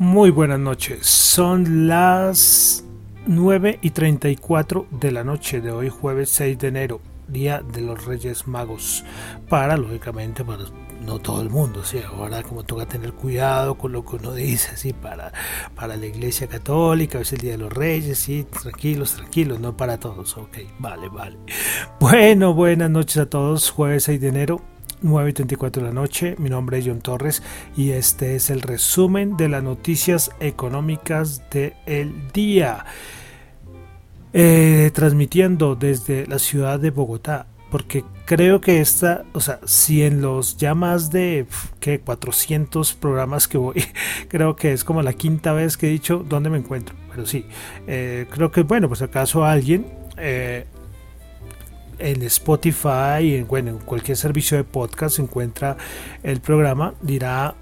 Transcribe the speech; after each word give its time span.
Muy 0.00 0.30
buenas 0.30 0.58
noches. 0.58 1.06
Son 1.06 1.86
las 1.86 2.82
9 3.26 3.80
y 3.82 3.90
34 3.90 4.86
de 4.90 5.12
la 5.12 5.24
noche 5.24 5.60
de 5.60 5.72
hoy, 5.72 5.90
jueves 5.90 6.30
6 6.30 6.58
de 6.58 6.68
enero, 6.68 7.02
día 7.28 7.60
de 7.60 7.82
los 7.82 8.06
Reyes 8.06 8.48
Magos. 8.48 9.04
Para, 9.50 9.76
lógicamente, 9.76 10.42
para 10.42 10.64
no 11.02 11.18
todo 11.18 11.42
el 11.42 11.50
mundo, 11.50 11.84
¿sí? 11.84 11.98
Ahora, 11.98 12.42
como 12.42 12.62
toca 12.62 12.86
tener 12.86 13.12
cuidado 13.12 13.74
con 13.76 13.92
lo 13.92 14.02
que 14.02 14.16
uno 14.16 14.32
dice, 14.32 14.74
¿sí? 14.78 14.94
Para, 14.94 15.34
para 15.74 15.98
la 15.98 16.06
Iglesia 16.06 16.46
Católica, 16.46 17.20
es 17.20 17.34
el 17.34 17.40
día 17.40 17.52
de 17.52 17.58
los 17.58 17.70
Reyes, 17.70 18.20
¿sí? 18.20 18.44
Tranquilos, 18.44 19.16
tranquilos, 19.16 19.60
no 19.60 19.76
para 19.76 20.00
todos. 20.00 20.34
Ok, 20.38 20.60
vale, 20.78 21.10
vale. 21.10 21.36
Bueno, 22.00 22.54
buenas 22.54 22.88
noches 22.88 23.18
a 23.18 23.26
todos, 23.26 23.68
jueves 23.68 24.04
6 24.04 24.18
de 24.18 24.28
enero 24.28 24.62
9 25.02 25.30
y 25.30 25.32
34 25.32 25.82
de 25.82 25.88
la 25.88 25.94
noche. 25.94 26.34
Mi 26.38 26.50
nombre 26.50 26.78
es 26.78 26.86
John 26.86 27.00
Torres 27.00 27.42
y 27.76 27.90
este 27.90 28.36
es 28.36 28.50
el 28.50 28.62
resumen 28.62 29.36
de 29.36 29.48
las 29.48 29.62
noticias 29.62 30.30
económicas 30.40 31.42
del 31.50 32.14
día. 32.32 32.84
Eh, 34.32 34.92
transmitiendo 34.94 35.74
desde 35.74 36.24
la 36.28 36.38
ciudad 36.38 36.78
de 36.78 36.90
Bogotá, 36.90 37.46
porque 37.68 38.04
creo 38.26 38.60
que 38.60 38.80
esta, 38.80 39.24
o 39.32 39.40
sea, 39.40 39.58
si 39.64 40.04
en 40.04 40.22
los 40.22 40.56
ya 40.56 40.76
más 40.76 41.10
de 41.10 41.46
que 41.80 41.98
400 41.98 42.94
programas 42.94 43.48
que 43.48 43.58
voy, 43.58 43.82
creo 44.28 44.54
que 44.54 44.72
es 44.72 44.84
como 44.84 45.02
la 45.02 45.14
quinta 45.14 45.52
vez 45.52 45.76
que 45.76 45.88
he 45.88 45.90
dicho 45.90 46.24
dónde 46.28 46.48
me 46.48 46.58
encuentro, 46.58 46.94
pero 47.10 47.26
sí, 47.26 47.44
eh, 47.88 48.26
creo 48.30 48.52
que 48.52 48.62
bueno, 48.62 48.86
pues 48.86 49.02
acaso 49.02 49.44
alguien 49.44 49.86
eh, 50.16 50.66
en 52.00 52.22
Spotify, 52.22 53.36
en, 53.36 53.46
bueno, 53.46 53.70
en 53.70 53.78
cualquier 53.78 54.16
servicio 54.16 54.56
de 54.56 54.64
podcast 54.64 55.16
se 55.16 55.22
encuentra 55.22 55.76
el 56.22 56.40
programa, 56.40 56.94
dirá, 57.02 57.54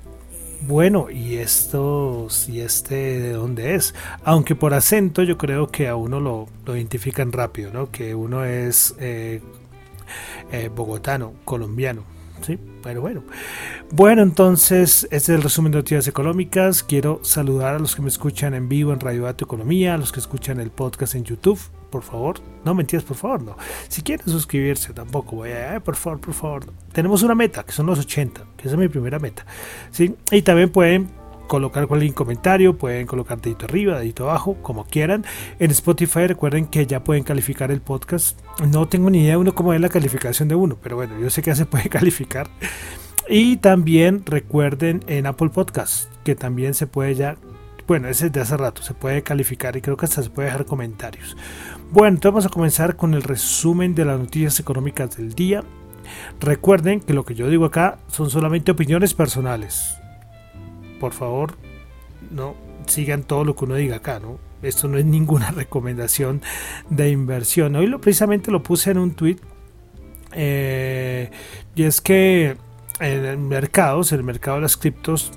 bueno, 0.63 1.11
¿y 1.11 1.37
esto, 1.37 2.29
y 2.49 2.61
este 2.61 2.95
de 2.95 3.33
dónde 3.33 3.75
es? 3.75 3.95
Aunque 4.25 4.55
por 4.55 4.75
acento 4.75 5.23
yo 5.23 5.39
creo 5.39 5.69
que 5.69 5.89
a 5.89 5.97
uno 5.97 6.21
lo, 6.21 6.49
identifican 6.67 7.33
rápido, 7.33 7.73
¿no? 7.73 7.91
Que 7.91 8.15
uno 8.15 8.45
es 8.45 8.95
eh, 8.99 9.41
eh, 10.51 10.71
bogotano, 10.75 11.35
colombiano. 11.45 12.18
¿Sí? 12.43 12.59
Pero 12.83 13.01
bueno. 13.01 13.23
Bueno, 13.91 14.23
entonces, 14.23 15.05
este 15.05 15.17
es 15.17 15.29
el 15.31 15.43
resumen 15.43 15.73
de 15.73 15.79
noticias 15.79 16.09
económicas. 16.09 16.83
Quiero 16.83 17.21
saludar 17.23 17.75
a 17.75 17.79
los 17.79 17.95
que 17.95 18.03
me 18.03 18.09
escuchan 18.09 18.55
en 18.55 18.69
vivo 18.69 18.93
en 18.93 19.01
Radio 19.01 19.25
Dato 19.25 19.45
Economía, 19.45 19.95
a 19.95 19.99
los 19.99 20.13
que 20.13 20.21
escuchan 20.21 20.61
el 20.61 20.71
podcast 20.71 21.15
en 21.15 21.25
YouTube 21.25 21.61
por 21.91 22.03
favor. 22.03 22.41
No 22.65 22.75
mentiras, 22.75 23.05
por 23.05 23.17
favor, 23.17 23.43
no. 23.43 23.57
Si 23.89 24.03
quieren 24.03 24.27
suscribirse, 24.27 24.93
tampoco 24.93 25.37
voy 25.37 25.53
a, 25.53 25.81
por 25.81 25.97
favor, 25.97 26.21
por 26.21 26.35
favor. 26.35 26.67
Tenemos 26.93 27.23
una 27.23 27.35
meta, 27.35 27.65
que 27.65 27.73
son 27.73 27.87
los 27.87 27.99
80, 27.99 28.45
que 28.57 28.69
esa 28.69 28.75
es 28.75 28.79
mi 28.79 28.89
primera 28.89 29.19
meta. 29.19 29.47
¿sí? 29.91 30.15
Y 30.31 30.43
también 30.43 30.71
pueden 30.71 31.09
colocar 31.49 31.89
cualquier 31.89 32.15
comentario, 32.15 32.79
pueden 32.79 33.07
colocar 33.07 33.41
dedito 33.41 33.65
arriba, 33.65 33.99
dedito 33.99 34.31
abajo, 34.31 34.57
como 34.63 34.85
quieran. 34.85 35.25
En 35.59 35.73
Spotify 35.73 36.29
recuerden 36.29 36.67
que 36.67 36.87
ya 36.87 37.03
pueden 37.03 37.25
calificar 37.25 37.73
el 37.73 37.81
podcast. 37.81 38.39
No 38.71 38.87
tengo 38.87 39.11
ni 39.11 39.23
idea 39.23 39.33
de 39.33 39.39
uno 39.39 39.55
cómo 39.55 39.75
es 39.75 39.81
la 39.81 39.89
calificación 39.89 40.49
de 40.49 40.55
uno, 40.55 40.79
pero 40.81 40.95
bueno, 40.95 41.19
yo 41.19 41.31
sé 41.31 41.43
que 41.43 41.51
ya 41.51 41.57
se 41.57 41.67
puede 41.67 41.89
calificar. 41.89 42.49
Y 43.29 43.57
también 43.57 44.23
recuerden 44.25 45.03
en 45.09 45.27
Apple 45.27 45.51
Podcast, 45.51 46.13
que 46.23 46.37
también 46.37 46.75
se 46.75 46.87
puede 46.87 47.17
ya 47.17 47.37
bueno, 47.89 48.09
ese 48.09 48.27
es 48.27 48.33
de 48.33 48.43
hace 48.43 48.55
rato, 48.59 48.83
se 48.83 48.93
puede 48.93 49.23
calificar 49.23 49.75
y 49.75 49.81
creo 49.81 49.97
que 49.97 50.05
hasta 50.05 50.23
se 50.23 50.29
puede 50.29 50.49
dejar 50.49 50.67
comentarios. 50.67 51.39
Bueno, 51.91 52.17
entonces 52.17 52.33
vamos 52.33 52.47
a 52.47 52.51
comenzar 52.51 52.97
con 52.97 53.15
el 53.15 53.23
resumen 53.23 53.95
de 53.95 54.05
las 54.05 54.21
noticias 54.21 54.61
económicas 54.61 55.17
del 55.17 55.33
día. 55.33 55.65
Recuerden 56.39 57.01
que 57.01 57.15
lo 57.15 57.25
que 57.25 57.35
yo 57.35 57.49
digo 57.49 57.65
acá 57.65 57.99
son 58.09 58.29
solamente 58.29 58.73
opiniones 58.73 59.15
personales. 59.15 59.98
Por 61.01 61.13
favor, 61.13 61.55
no 62.31 62.55
sigan 62.87 63.23
todo 63.23 63.45
lo 63.45 63.55
que 63.55 63.65
uno 63.65 63.75
diga 63.75 63.97
acá, 63.97 64.21
¿no? 64.21 64.39
Esto 64.63 64.89
no 64.89 64.99
es 64.99 65.05
ninguna 65.07 65.51
recomendación 65.51 66.43
de 66.91 67.11
inversión. 67.11 67.77
Hoy 67.77 67.87
lo, 67.87 68.01
precisamente 68.01 68.51
lo 68.51 68.63
puse 68.63 68.91
en 68.91 68.99
un 68.99 69.13
tweet. 69.13 69.37
Eh, 70.33 71.31
y 71.75 71.83
es 71.85 72.01
que 72.01 72.57
en 73.01 73.25
el 73.25 73.39
mercado, 73.39 74.03
en 74.11 74.17
el 74.17 74.25
mercado 74.25 74.57
de 74.57 74.63
las 74.63 74.77
criptos, 74.77 75.33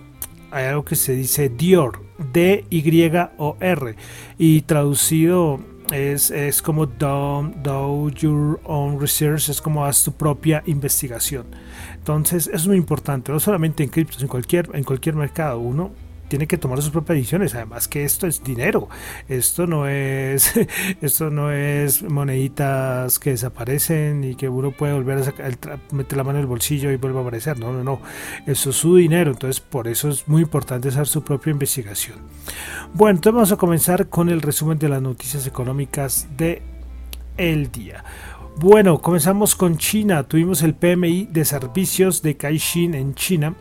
hay 0.51 0.65
algo 0.65 0.83
que 0.83 0.95
se 0.95 1.13
dice 1.13 1.49
Dior, 1.49 2.03
D-Y-O-R, 2.33 3.95
y 4.37 4.61
traducido 4.61 5.61
es, 5.91 6.31
es 6.31 6.61
como 6.61 6.85
do, 6.85 7.51
do, 7.63 8.09
your 8.09 8.59
own 8.63 8.99
research, 8.99 9.49
es 9.49 9.61
como 9.61 9.85
haz 9.85 10.03
tu 10.03 10.11
propia 10.11 10.63
investigación. 10.65 11.45
Entonces, 11.95 12.49
es 12.51 12.67
muy 12.67 12.77
importante, 12.77 13.31
no 13.31 13.39
solamente 13.39 13.83
en 13.83 13.89
criptos, 13.89 14.21
en 14.21 14.27
cualquier, 14.27 14.69
en 14.73 14.83
cualquier 14.83 15.15
mercado. 15.15 15.59
Uno 15.59 15.91
tiene 16.31 16.47
que 16.47 16.57
tomar 16.57 16.81
sus 16.81 16.91
propias 16.91 17.17
decisiones. 17.17 17.53
Además 17.55 17.89
que 17.89 18.05
esto 18.05 18.25
es 18.25 18.41
dinero. 18.41 18.87
Esto 19.27 19.67
no 19.67 19.85
es, 19.85 20.53
esto 21.01 21.29
no 21.29 21.51
es 21.51 22.03
moneditas 22.03 23.19
que 23.19 23.31
desaparecen 23.31 24.23
y 24.23 24.35
que 24.35 24.47
uno 24.47 24.71
puede 24.71 24.93
volver 24.93 25.17
a 25.17 25.23
sacar, 25.23 25.57
meter 25.91 26.17
la 26.17 26.23
mano 26.23 26.39
en 26.39 26.43
el 26.43 26.47
bolsillo 26.47 26.89
y 26.89 26.95
vuelve 26.95 27.19
a 27.19 27.21
aparecer. 27.21 27.59
No, 27.59 27.73
no, 27.73 27.83
no. 27.83 28.01
Eso 28.47 28.69
es 28.69 28.77
su 28.77 28.95
dinero. 28.95 29.31
Entonces 29.31 29.59
por 29.59 29.89
eso 29.89 30.07
es 30.07 30.25
muy 30.29 30.43
importante 30.43 30.87
hacer 30.87 31.05
su 31.05 31.21
propia 31.21 31.51
investigación. 31.51 32.19
Bueno, 32.93 33.17
entonces 33.17 33.35
vamos 33.35 33.51
a 33.51 33.57
comenzar 33.57 34.07
con 34.07 34.29
el 34.29 34.41
resumen 34.41 34.79
de 34.79 34.87
las 34.87 35.01
noticias 35.01 35.45
económicas 35.45 36.29
de 36.37 36.61
el 37.35 37.71
día. 37.73 38.05
Bueno, 38.57 39.01
comenzamos 39.01 39.55
con 39.55 39.77
China. 39.77 40.23
Tuvimos 40.23 40.61
el 40.61 40.75
PMI 40.75 41.27
de 41.31 41.45
servicios 41.45 42.21
de 42.21 42.37
Caixin 42.37 42.93
en 42.93 43.15
China. 43.15 43.55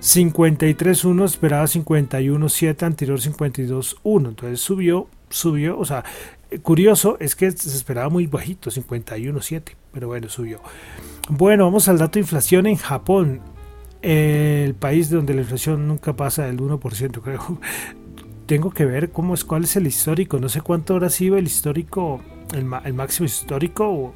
53.1, 0.00 1.24
esperaba 1.24 1.64
51.7, 1.64 2.82
anterior 2.84 3.18
52.1. 3.18 4.28
Entonces 4.28 4.60
subió, 4.60 5.08
subió. 5.28 5.78
O 5.78 5.84
sea, 5.84 6.04
curioso 6.62 7.16
es 7.18 7.34
que 7.34 7.50
se 7.50 7.76
esperaba 7.76 8.08
muy 8.10 8.26
bajito, 8.26 8.70
51.7. 8.70 9.62
Pero 9.92 10.08
bueno, 10.08 10.28
subió. 10.28 10.60
Bueno, 11.28 11.64
vamos 11.64 11.88
al 11.88 11.98
dato 11.98 12.14
de 12.14 12.20
inflación 12.20 12.66
en 12.66 12.76
Japón. 12.76 13.40
El 14.02 14.74
país 14.74 15.08
donde 15.10 15.34
la 15.34 15.40
inflación 15.40 15.88
nunca 15.88 16.14
pasa 16.14 16.44
del 16.44 16.58
1%, 16.58 17.22
creo. 17.22 17.58
Tengo 18.46 18.70
que 18.70 18.84
ver 18.84 19.10
cómo 19.10 19.34
es, 19.34 19.44
cuál 19.44 19.64
es 19.64 19.76
el 19.76 19.86
histórico. 19.86 20.38
No 20.38 20.48
sé 20.48 20.60
cuánto 20.60 20.94
habrá 20.94 21.08
sido 21.10 21.36
el 21.36 21.46
histórico 21.46 22.20
el, 22.52 22.94
máximo 22.94 23.26
histórico 23.26 24.14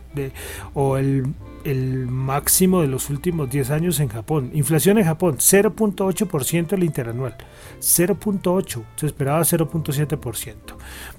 o 0.74 0.96
el, 0.96 1.34
el, 1.64 2.06
máximo 2.06 2.80
de 2.82 2.88
los 2.88 3.10
últimos 3.10 3.50
10 3.50 3.70
años 3.70 4.00
en 4.00 4.08
Japón. 4.08 4.50
Inflación 4.54 4.98
en 4.98 5.04
Japón, 5.04 5.36
0.8% 5.38 6.72
el 6.72 6.84
interanual. 6.84 7.36
0.8, 7.80 8.82
se 8.96 9.06
esperaba 9.06 9.40
0.7%. 9.40 10.54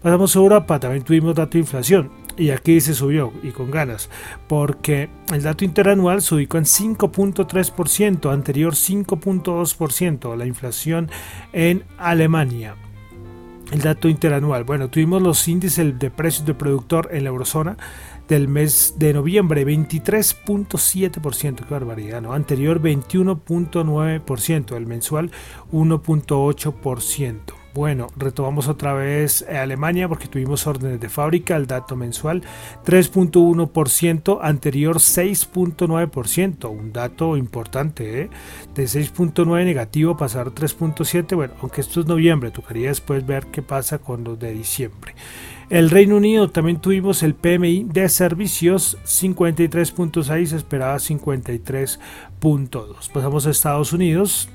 Pasamos 0.01 0.36
a 0.36 0.39
Europa, 0.39 0.80
también 0.80 1.04
tuvimos 1.04 1.36
dato 1.36 1.54
de 1.54 1.60
inflación. 1.60 2.12
Y 2.38 2.51
aquí 2.51 2.80
se 2.80 2.94
subió 2.94 3.34
y 3.44 3.50
con 3.50 3.69
ganas, 3.69 4.10
porque 4.48 5.10
el 5.34 5.44
dato 5.44 5.66
interanual 5.66 6.22
se 6.22 6.36
ubicó 6.36 6.57
en 6.57 6.63
5.3%, 6.63 8.31
anterior 8.31 8.75
5.2%, 8.75 10.38
la 10.38 10.45
inflación 10.45 11.12
en 11.51 11.84
Alemania. 11.98 12.75
El 13.71 13.81
dato 13.81 14.10
interanual. 14.10 14.63
Bueno, 14.63 14.89
tuvimos 14.89 15.21
los 15.21 15.48
índices 15.48 16.00
de 16.00 16.10
precios 16.10 16.45
de 16.45 16.56
productor 16.56 17.10
en 17.12 17.24
la 17.24 17.30
eurozona 17.30 17.77
del 18.27 18.48
mes 18.48 18.95
de 18.98 19.13
noviembre, 19.13 19.66
23.7%, 19.66 21.66
qué 21.66 21.74
barbaridad, 21.74 22.21
¿no? 22.21 22.33
Anterior 22.33 22.81
21.9%, 22.81 24.75
el 24.75 24.86
mensual 24.86 25.31
1.8%. 25.71 27.59
Bueno, 27.74 28.07
retomamos 28.18 28.68
otra 28.68 28.94
vez 28.94 29.44
Alemania 29.44 30.07
porque 30.07 30.27
tuvimos 30.27 30.66
órdenes 30.66 31.00
de 31.00 31.07
fábrica, 31.07 31.56
el 31.56 31.68
dato 31.68 31.95
mensual 31.95 32.42
3.1%, 32.83 34.39
anterior 34.42 34.98
6.9%, 34.98 36.69
un 36.69 36.92
dato 36.92 37.38
importante, 37.38 38.24
¿eh? 38.24 38.30
de 38.74 38.83
6.9 38.86 39.66
negativo 39.66 40.18
pasar 40.18 40.48
a 40.48 40.51
3.7, 40.51 41.36
bueno, 41.36 41.54
aunque 41.62 41.81
esto 41.81 42.00
es 42.00 42.07
noviembre, 42.07 42.50
tocaría 42.50 42.89
después 42.89 43.24
ver 43.25 43.45
qué 43.48 43.62
pasa 43.62 44.00
con 44.00 44.24
los 44.24 44.39
de 44.39 44.51
diciembre. 44.51 45.13
El 45.69 45.92
Reino 45.92 46.18
Unido 46.18 46.50
también 46.50 46.81
tuvimos 46.81 47.22
el 47.22 47.36
PMI 47.36 47.83
de 47.83 48.10
servicios 48.10 48.98
53.6, 49.04 50.54
esperaba 50.54 50.95
53.2. 50.95 53.12
Pasamos 53.13 53.45
a 53.45 53.51
Estados 53.51 53.94
Unidos, 53.94 54.50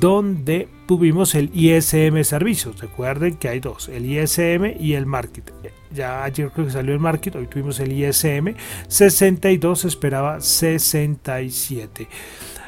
donde 0.00 0.68
tuvimos 0.86 1.34
el 1.34 1.50
ISM 1.54 2.22
Servicios. 2.24 2.80
Recuerden 2.80 3.36
que 3.36 3.48
hay 3.48 3.60
dos, 3.60 3.88
el 3.88 4.06
ISM 4.06 4.76
y 4.78 4.94
el 4.94 5.06
Market. 5.06 5.52
Ya 5.92 6.24
ayer 6.24 6.50
creo 6.50 6.66
que 6.66 6.72
salió 6.72 6.92
el 6.92 7.00
Market, 7.00 7.36
hoy 7.36 7.46
tuvimos 7.46 7.78
el 7.80 7.92
ISM 7.92 8.54
62, 8.88 9.84
esperaba 9.84 10.40
67. 10.40 12.08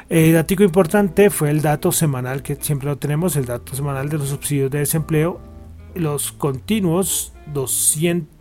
El 0.09 0.33
dato 0.33 0.63
importante 0.63 1.29
fue 1.29 1.49
el 1.49 1.61
dato 1.61 1.91
semanal 1.91 2.41
que 2.41 2.55
siempre 2.55 2.87
lo 2.87 2.97
tenemos, 2.97 3.35
el 3.35 3.45
dato 3.45 3.75
semanal 3.75 4.07
de 4.07 4.17
los 4.17 4.29
subsidios 4.29 4.71
de 4.71 4.79
desempleo, 4.79 5.41
los 5.95 6.31
continuos 6.31 7.33
200, 7.53 8.33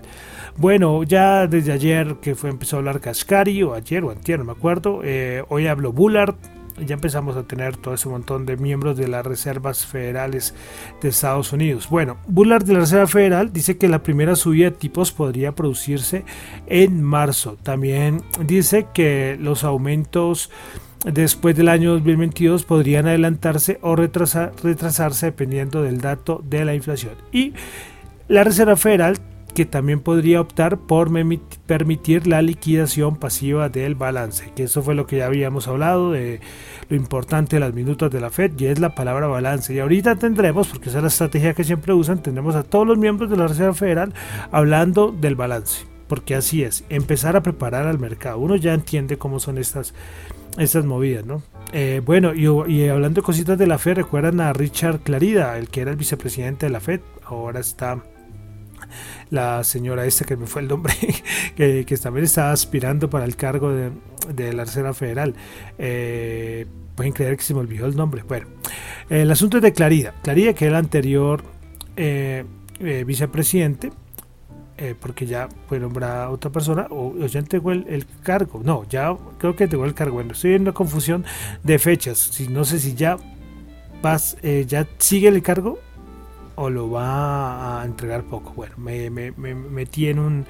Bueno, 0.56 1.02
ya 1.02 1.46
desde 1.46 1.72
ayer 1.72 2.16
que 2.22 2.34
fue 2.34 2.48
empezó 2.48 2.76
a 2.76 2.78
hablar 2.78 3.00
Cascari, 3.00 3.62
o 3.62 3.74
ayer 3.74 4.02
o 4.02 4.10
antier, 4.10 4.38
no 4.38 4.46
me 4.46 4.52
acuerdo, 4.52 5.02
eh, 5.04 5.44
hoy 5.50 5.66
habló 5.66 5.92
Bullard, 5.92 6.36
ya 6.78 6.94
empezamos 6.94 7.36
a 7.36 7.42
tener 7.42 7.76
todo 7.76 7.92
ese 7.92 8.08
montón 8.08 8.46
de 8.46 8.56
miembros 8.56 8.96
de 8.96 9.08
las 9.08 9.26
reservas 9.26 9.84
federales 9.84 10.54
de 11.02 11.10
Estados 11.10 11.52
Unidos. 11.52 11.90
Bueno, 11.90 12.16
Bullard 12.26 12.64
de 12.64 12.72
la 12.72 12.80
Reserva 12.80 13.06
Federal 13.06 13.52
dice 13.52 13.76
que 13.76 13.88
la 13.88 14.02
primera 14.02 14.36
subida 14.36 14.70
de 14.70 14.76
tipos 14.76 15.12
podría 15.12 15.54
producirse 15.54 16.24
en 16.66 17.02
marzo. 17.02 17.58
También 17.62 18.22
dice 18.46 18.86
que 18.94 19.36
los 19.38 19.64
aumentos 19.64 20.50
después 21.06 21.56
del 21.56 21.68
año 21.68 21.92
2022 21.92 22.64
podrían 22.64 23.06
adelantarse 23.06 23.78
o 23.80 23.96
retrasarse 23.96 25.26
dependiendo 25.26 25.82
del 25.82 26.00
dato 26.00 26.42
de 26.44 26.64
la 26.64 26.74
inflación. 26.74 27.14
Y 27.32 27.54
la 28.28 28.44
Reserva 28.44 28.76
Federal 28.76 29.16
que 29.56 29.64
también 29.64 30.00
podría 30.00 30.42
optar 30.42 30.76
por 30.76 31.10
permitir 31.66 32.26
la 32.26 32.42
liquidación 32.42 33.16
pasiva 33.16 33.70
del 33.70 33.94
balance, 33.94 34.52
que 34.54 34.64
eso 34.64 34.82
fue 34.82 34.94
lo 34.94 35.06
que 35.06 35.16
ya 35.16 35.26
habíamos 35.26 35.66
hablado 35.66 36.12
de 36.12 36.40
lo 36.90 36.96
importante 36.96 37.56
de 37.56 37.60
las 37.60 37.72
minutas 37.72 38.10
de 38.10 38.20
la 38.20 38.28
Fed, 38.28 38.52
y 38.58 38.66
es 38.66 38.78
la 38.80 38.94
palabra 38.94 39.28
balance. 39.28 39.72
Y 39.72 39.78
ahorita 39.78 40.16
tendremos, 40.16 40.68
porque 40.68 40.90
esa 40.90 40.98
es 40.98 41.04
la 41.04 41.08
estrategia 41.08 41.54
que 41.54 41.64
siempre 41.64 41.94
usan, 41.94 42.22
tendremos 42.22 42.54
a 42.54 42.64
todos 42.64 42.86
los 42.86 42.98
miembros 42.98 43.30
de 43.30 43.38
la 43.38 43.46
Reserva 43.46 43.72
Federal 43.72 44.12
hablando 44.52 45.10
del 45.10 45.36
balance, 45.36 45.86
porque 46.06 46.34
así 46.34 46.62
es, 46.62 46.84
empezar 46.90 47.34
a 47.34 47.42
preparar 47.42 47.86
al 47.86 47.98
mercado. 47.98 48.38
Uno 48.38 48.56
ya 48.56 48.74
entiende 48.74 49.16
cómo 49.16 49.40
son 49.40 49.56
estas 49.56 49.94
estas 50.58 50.84
movidas, 50.84 51.24
¿no? 51.26 51.42
Eh, 51.72 52.00
bueno, 52.04 52.32
y, 52.34 52.88
hablando 52.88 53.20
de 53.20 53.24
cositas 53.24 53.58
de 53.58 53.66
la 53.66 53.78
Fed, 53.78 53.96
recuerdan 53.96 54.40
a 54.40 54.52
Richard 54.52 55.00
Clarida, 55.00 55.58
el 55.58 55.68
que 55.68 55.80
era 55.80 55.90
el 55.90 55.96
vicepresidente 55.96 56.66
de 56.66 56.72
la 56.72 56.80
Fed, 56.80 57.00
ahora 57.24 57.60
está 57.60 58.02
la 59.30 59.64
señora 59.64 60.06
esta 60.06 60.24
que 60.24 60.36
me 60.36 60.46
fue 60.46 60.62
el 60.62 60.68
nombre, 60.68 60.94
que, 61.56 61.98
también 62.00 62.24
estaba 62.24 62.52
aspirando 62.52 63.10
para 63.10 63.24
el 63.24 63.36
cargo 63.36 63.72
de, 63.72 64.52
la 64.52 64.64
Reserva 64.64 64.94
Federal. 64.94 65.34
Eh, 65.78 66.66
pueden 66.94 67.12
creer 67.12 67.36
que 67.36 67.42
se 67.42 67.52
me 67.52 67.60
olvidó 67.60 67.86
el 67.86 67.96
nombre. 67.96 68.22
Bueno, 68.22 68.46
el 69.10 69.30
asunto 69.30 69.58
es 69.58 69.62
de 69.62 69.72
Clarida. 69.72 70.14
Clarida, 70.22 70.54
que 70.54 70.66
era 70.66 70.78
el 70.78 70.84
anterior 70.84 71.42
eh, 71.96 72.44
vicepresidente, 72.78 73.90
eh, 74.78 74.94
porque 74.98 75.24
ya 75.26 75.48
fue 75.68 75.80
nombrada 75.80 76.28
otra 76.28 76.50
persona 76.50 76.86
o, 76.90 77.14
ya 77.26 77.38
entregó 77.38 77.72
el, 77.72 78.06
cargo. 78.22 78.60
No, 78.62 78.84
ya 78.88 79.16
creo 79.38 79.56
que 79.56 79.64
entregó 79.64 79.86
el 79.86 79.94
cargo. 79.94 80.14
Bueno, 80.14 80.32
estoy 80.32 80.54
en 80.54 80.62
una 80.62 80.72
confusión 80.72 81.24
de 81.62 81.78
fechas. 81.78 82.38
No 82.50 82.64
sé 82.64 82.78
si 82.78 82.94
ya 82.94 83.16
vas, 84.02 84.36
eh, 84.42 84.66
ya 84.68 84.86
sigue 84.98 85.28
el 85.28 85.42
cargo 85.42 85.78
o 86.56 86.68
lo 86.68 86.90
va 86.90 87.80
a 87.80 87.84
entregar 87.86 88.24
poco. 88.24 88.52
Bueno, 88.54 88.74
me, 88.76 89.10
metí 89.10 90.08
en 90.08 90.18
un, 90.18 90.46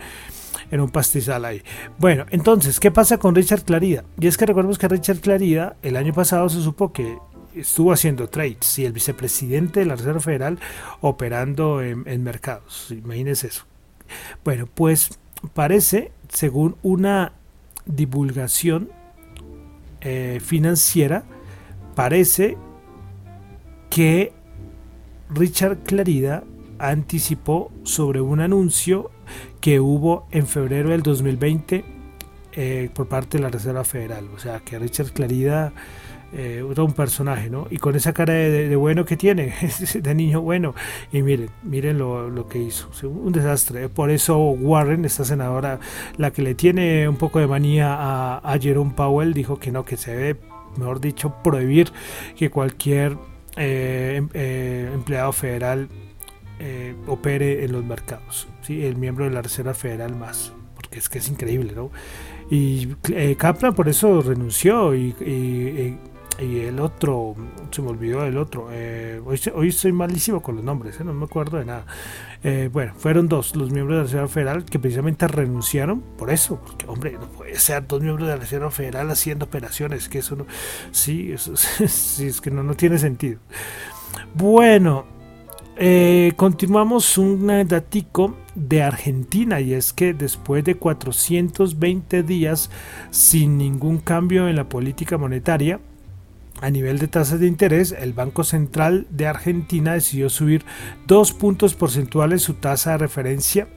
en 0.70 0.81
un 0.81 0.90
pastizal 0.90 1.44
ahí. 1.44 1.62
Bueno, 1.99 2.26
entonces, 2.31 2.81
¿qué 2.81 2.90
pasa 2.90 3.19
con 3.19 3.34
Richard 3.34 3.62
Clarida? 3.62 4.05
Y 4.19 4.26
es 4.26 4.37
que 4.37 4.46
recordemos 4.46 4.79
que 4.79 4.88
Richard 4.88 5.20
Clarida 5.20 5.76
el 5.82 5.96
año 5.96 6.12
pasado 6.12 6.49
se 6.49 6.62
supo 6.62 6.93
que 6.93 7.17
estuvo 7.55 7.93
haciendo 7.93 8.29
trades 8.29 8.79
y 8.79 8.84
el 8.84 8.93
vicepresidente 8.93 9.81
de 9.81 9.87
la 9.87 9.96
Reserva 9.96 10.20
Federal 10.20 10.58
operando 11.00 11.81
en, 11.82 12.02
en 12.06 12.25
mercados. 12.25 12.88
Imagínense 12.90 13.46
eso. 13.46 13.67
Bueno, 14.44 14.67
pues 14.73 15.19
parece, 15.55 16.12
según 16.29 16.76
una 16.82 17.32
divulgación 17.87 18.91
eh, 20.00 20.41
financiera, 20.44 21.25
parece 21.94 22.56
que 23.91 24.32
Richard 25.31 25.79
Clarida 25.79 26.44
anticipó 26.79 27.73
sobre 27.82 28.20
un 28.20 28.41
anuncio 28.41 29.11
que 29.61 29.81
hubo 29.81 30.26
en 30.31 30.47
febrero 30.47 30.91
del 30.91 31.03
2020 31.03 31.85
eh, 32.53 32.91
por 32.94 33.08
parte 33.08 33.38
de 33.38 33.44
la 33.44 33.50
Reserva 33.50 33.85
Federal. 33.85 34.29
O 34.35 34.38
sea, 34.38 34.61
que 34.61 34.79
Richard 34.79 35.12
Clarida 35.12 35.73
eh, 36.32 36.62
un 36.62 36.93
personaje, 36.93 37.49
¿no? 37.49 37.67
Y 37.70 37.78
con 37.78 37.94
esa 37.94 38.12
cara 38.12 38.34
de, 38.34 38.75
bueno 38.76 39.05
que 39.05 39.17
tiene, 39.17 39.55
de 39.94 40.14
niño 40.14 40.40
bueno. 40.40 40.75
Y 41.12 41.23
miren, 41.23 41.50
miren 41.62 41.99
lo, 41.99 42.49
que 42.49 42.58
hizo. 42.58 42.90
Un 43.08 43.32
desastre. 43.32 43.88
Por 43.88 44.11
eso 44.11 44.37
Warren, 44.38 45.05
esta 45.05 45.25
senadora, 45.25 45.78
la 46.17 46.32
que 46.32 46.43
le 46.43 46.55
tiene 46.55 47.08
un 47.08 47.17
poco 47.17 47.38
de 47.38 47.46
manía 47.46 47.94
a, 47.94 48.38
a 48.38 48.58
Jerome 48.58 48.93
Powell, 48.94 49.34
dijo 49.34 49.58
que 49.58 49.70
no, 49.70 49.84
que 49.84 49.96
se 49.96 50.14
debe, 50.14 50.40
mejor 50.76 51.00
dicho, 51.00 51.34
prohibir 51.43 51.93
que 52.37 52.50
cualquier 52.50 53.17
eh, 53.56 54.17
em, 54.17 54.29
eh, 54.34 54.90
empleado 54.93 55.32
federal 55.32 55.88
opere 57.06 57.64
en 57.64 57.72
los 57.72 57.84
mercados. 57.84 58.49
¿sí? 58.62 58.84
El 58.84 58.96
miembro 58.96 59.26
de 59.26 59.31
la 59.31 59.43
Reserva 59.43 59.75
Federal 59.75 60.17
más. 60.17 60.52
Porque 60.75 60.99
es 60.99 61.08
que 61.08 61.19
es 61.19 61.29
increíble, 61.29 61.72
¿no? 61.75 61.90
Y 62.50 62.87
Kaplan 63.36 63.74
por 63.74 63.89
eso 63.89 64.22
renunció 64.22 64.94
y 64.94 65.15
y 65.20 66.16
el 66.38 66.81
otro, 66.81 67.34
se 67.70 67.82
me 67.82 67.88
olvidó 67.88 68.24
el 68.24 68.36
otro, 68.36 68.69
eh, 68.70 69.20
hoy, 69.24 69.40
hoy 69.55 69.69
estoy 69.69 69.93
malísimo 69.93 70.43
con 70.43 70.56
los 70.56 70.64
nombres, 70.64 71.00
eh, 71.00 71.05
no 71.05 71.14
me 71.14 71.24
acuerdo 71.24 71.58
de 71.58 71.64
nada. 71.64 71.86
Eh, 72.43 72.69
bueno, 72.72 72.93
fueron 72.96 73.28
dos 73.28 73.56
los 73.56 73.70
miembros 73.70 73.96
de 73.96 73.98
la 73.98 74.05
Reserva 74.05 74.28
Federal 74.28 74.64
que 74.64 74.78
precisamente 74.78 75.26
renunciaron 75.26 76.00
por 76.00 76.31
eso, 76.31 76.60
porque 76.64 76.86
hombre, 76.86 77.12
no 77.12 77.26
puede 77.28 77.58
ser 77.58 77.86
dos 77.86 78.02
miembros 78.02 78.28
de 78.28 78.34
la 78.34 78.40
Reserva 78.40 78.70
Federal 78.70 79.10
haciendo 79.10 79.46
operaciones, 79.46 80.08
que 80.08 80.19
eso 80.19 80.36
sí, 80.93 81.34
sí 81.38 82.26
es 82.26 82.40
que 82.40 82.50
no, 82.50 82.62
no 82.62 82.74
tiene 82.74 82.98
sentido. 82.98 83.40
Bueno, 84.34 85.06
continuamos 86.36 87.19
un 87.19 87.46
datico 87.69 88.36
de 88.55 88.82
Argentina 88.82 89.60
y 89.60 89.74
es 89.74 89.93
que 89.93 90.14
después 90.14 90.64
de 90.64 90.76
420 90.76 92.22
días 92.22 92.70
sin 93.10 93.58
ningún 93.58 93.98
cambio 93.98 94.48
en 94.48 94.56
la 94.56 94.69
política 94.69 95.19
monetaria, 95.19 95.81
a 96.60 96.70
nivel 96.70 96.98
de 96.98 97.08
tasas 97.08 97.41
de 97.41 97.46
interés, 97.46 97.93
el 97.93 98.13
Banco 98.13 98.43
Central 98.43 99.06
de 99.10 99.27
Argentina 99.27 99.93
decidió 99.93 100.31
subir 100.31 100.65
dos 101.06 101.32
puntos 101.32 101.75
porcentuales 101.75 102.43
su 102.43 102.55
tasa 102.55 102.93
de 102.93 102.98
referencia 102.98 103.69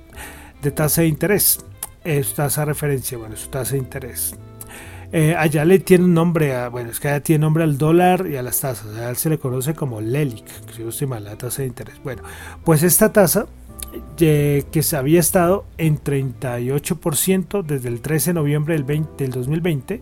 de 0.62 0.72
tasa 0.72 1.02
de 1.02 1.08
interés. 1.08 1.66
Es 2.04 2.34
tasa 2.34 2.62
de 2.62 2.66
referencia, 2.66 3.18
bueno, 3.18 3.36
su 3.36 3.50
tasa 3.50 3.74
de 3.74 3.80
interés. 3.80 4.36
Eh, 5.12 5.36
allá 5.36 5.66
le 5.66 5.80
tiene 5.80 6.06
un 6.06 6.14
nombre, 6.14 6.70
bueno, 6.70 6.92
es 6.92 7.00
que 7.00 7.08
allá 7.08 7.22
tiene 7.22 7.42
nombre 7.42 7.64
al 7.64 7.78
dólar 7.78 8.28
y 8.30 8.38
a 8.38 8.44
las 8.44 8.62
tasas. 8.62 8.96
Allá 8.96 9.14
se 9.16 9.30
le 9.30 9.40
conoce 9.40 9.74
como 9.74 10.02
LELIC, 10.02 10.46
si 10.76 10.84
no 10.84 10.90
estoy 10.90 11.08
mal, 11.08 11.24
la 11.24 11.36
tasa 11.36 11.64
de 11.64 11.68
interés. 11.68 11.96
Bueno, 12.04 12.22
pues 12.64 12.84
esta 12.84 13.12
tasa 13.12 13.48
eh, 14.20 14.64
que 14.72 14.84
se 14.84 14.96
había 14.96 15.20
estado 15.20 15.66
en 15.78 16.00
38% 16.02 17.64
desde 17.64 17.90
el 17.90 18.02
13 18.02 18.30
de 18.30 18.34
noviembre 18.36 18.76
del, 18.76 18.84
20, 18.84 19.24
del 19.24 19.32
2020 19.32 20.02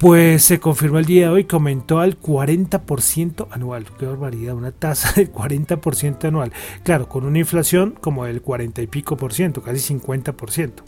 pues 0.00 0.44
se 0.44 0.60
confirmó 0.60 0.98
el 0.98 1.04
día 1.04 1.26
de 1.26 1.28
hoy 1.28 1.44
que 1.44 1.54
aumentó 1.54 2.00
al 2.00 2.18
40% 2.18 3.48
anual. 3.50 3.84
Qué 3.98 4.06
barbaridad, 4.06 4.54
una 4.54 4.72
tasa 4.72 5.12
del 5.12 5.30
40% 5.30 6.24
anual. 6.24 6.52
Claro, 6.84 7.06
con 7.06 7.26
una 7.26 7.38
inflación 7.38 7.94
como 8.00 8.24
del 8.24 8.40
40 8.40 8.80
y 8.80 8.86
pico 8.86 9.18
por 9.18 9.34
ciento, 9.34 9.60
casi 9.60 9.78
50 9.78 10.32
por 10.32 10.50
ciento. 10.52 10.84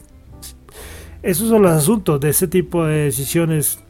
Esos 1.23 1.51
son 1.51 1.61
los 1.61 1.73
asuntos 1.73 2.21
de 2.21 2.31
este 2.31 2.49
tipo 2.49 2.87
de 2.87 3.05
decisiones 3.05 3.81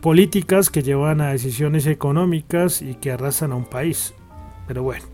políticas 0.00 0.70
que 0.70 0.82
llevan 0.82 1.20
a 1.20 1.32
decisiones 1.32 1.86
económicas 1.86 2.80
y 2.80 2.94
que 2.94 3.12
arrasan 3.12 3.52
a 3.52 3.56
un 3.56 3.66
país. 3.66 4.14
Pero 4.66 4.82
bueno, 4.82 5.04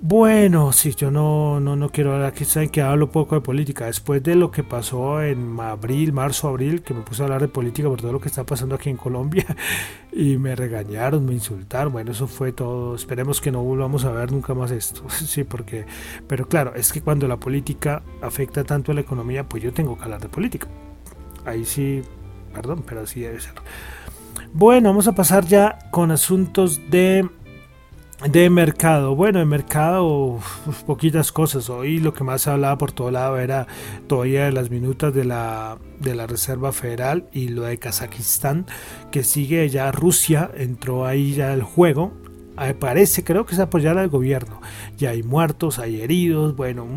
Bueno, 0.00 0.72
sí, 0.72 0.94
yo 0.94 1.10
no, 1.10 1.58
no, 1.58 1.74
no 1.74 1.88
quiero 1.88 2.12
hablar, 2.12 2.28
aquí 2.28 2.44
saben 2.44 2.68
que 2.68 2.80
hablo 2.80 3.10
poco 3.10 3.34
de 3.34 3.40
política. 3.40 3.86
Después 3.86 4.22
de 4.22 4.36
lo 4.36 4.52
que 4.52 4.62
pasó 4.62 5.20
en 5.20 5.58
abril, 5.58 6.12
marzo, 6.12 6.46
abril, 6.46 6.82
que 6.82 6.94
me 6.94 7.00
puse 7.00 7.22
a 7.22 7.24
hablar 7.24 7.40
de 7.40 7.48
política 7.48 7.88
por 7.88 8.00
todo 8.00 8.12
lo 8.12 8.20
que 8.20 8.28
está 8.28 8.44
pasando 8.44 8.76
aquí 8.76 8.90
en 8.90 8.96
Colombia 8.96 9.44
y 10.12 10.36
me 10.36 10.54
regañaron, 10.54 11.26
me 11.26 11.32
insultaron, 11.32 11.92
bueno, 11.92 12.12
eso 12.12 12.28
fue 12.28 12.52
todo. 12.52 12.94
Esperemos 12.94 13.40
que 13.40 13.50
no 13.50 13.60
volvamos 13.64 14.04
a 14.04 14.12
ver 14.12 14.30
nunca 14.30 14.54
más 14.54 14.70
esto, 14.70 15.02
sí, 15.10 15.42
porque, 15.42 15.84
pero 16.28 16.46
claro, 16.46 16.74
es 16.76 16.92
que 16.92 17.02
cuando 17.02 17.26
la 17.26 17.38
política 17.38 18.02
afecta 18.22 18.62
tanto 18.62 18.92
a 18.92 18.94
la 18.94 19.00
economía, 19.00 19.48
pues 19.48 19.64
yo 19.64 19.72
tengo 19.72 19.96
que 19.98 20.04
hablar 20.04 20.20
de 20.20 20.28
política. 20.28 20.68
Ahí 21.44 21.64
sí, 21.64 22.02
perdón, 22.54 22.84
pero 22.86 23.00
así 23.00 23.20
debe 23.20 23.40
ser. 23.40 23.54
Bueno, 24.52 24.90
vamos 24.90 25.08
a 25.08 25.14
pasar 25.14 25.44
ya 25.44 25.78
con 25.90 26.10
asuntos 26.10 26.80
de 26.88 27.28
de 28.26 28.50
mercado, 28.50 29.14
bueno, 29.14 29.38
de 29.38 29.44
mercado, 29.44 30.40
poquitas 30.86 31.30
cosas. 31.30 31.70
Hoy 31.70 31.98
lo 31.98 32.12
que 32.12 32.24
más 32.24 32.42
se 32.42 32.50
hablaba 32.50 32.76
por 32.76 32.90
todo 32.90 33.10
lado 33.10 33.38
era 33.38 33.66
todavía 34.08 34.46
de 34.46 34.52
las 34.52 34.70
minutas 34.70 35.14
de 35.14 35.24
la, 35.24 35.78
de 36.00 36.14
la 36.14 36.26
Reserva 36.26 36.72
Federal 36.72 37.28
y 37.32 37.48
lo 37.48 37.62
de 37.62 37.78
Kazajistán, 37.78 38.66
que 39.12 39.22
sigue 39.22 39.68
ya 39.68 39.92
Rusia, 39.92 40.50
entró 40.56 41.06
ahí 41.06 41.34
ya 41.34 41.52
el 41.52 41.62
juego. 41.62 42.12
Parece, 42.80 43.22
creo 43.22 43.46
que 43.46 43.54
es 43.54 43.60
apoyar 43.60 43.98
al 43.98 44.08
gobierno. 44.08 44.60
Ya 44.96 45.10
hay 45.10 45.22
muertos, 45.22 45.78
hay 45.78 46.00
heridos, 46.00 46.56
bueno, 46.56 46.88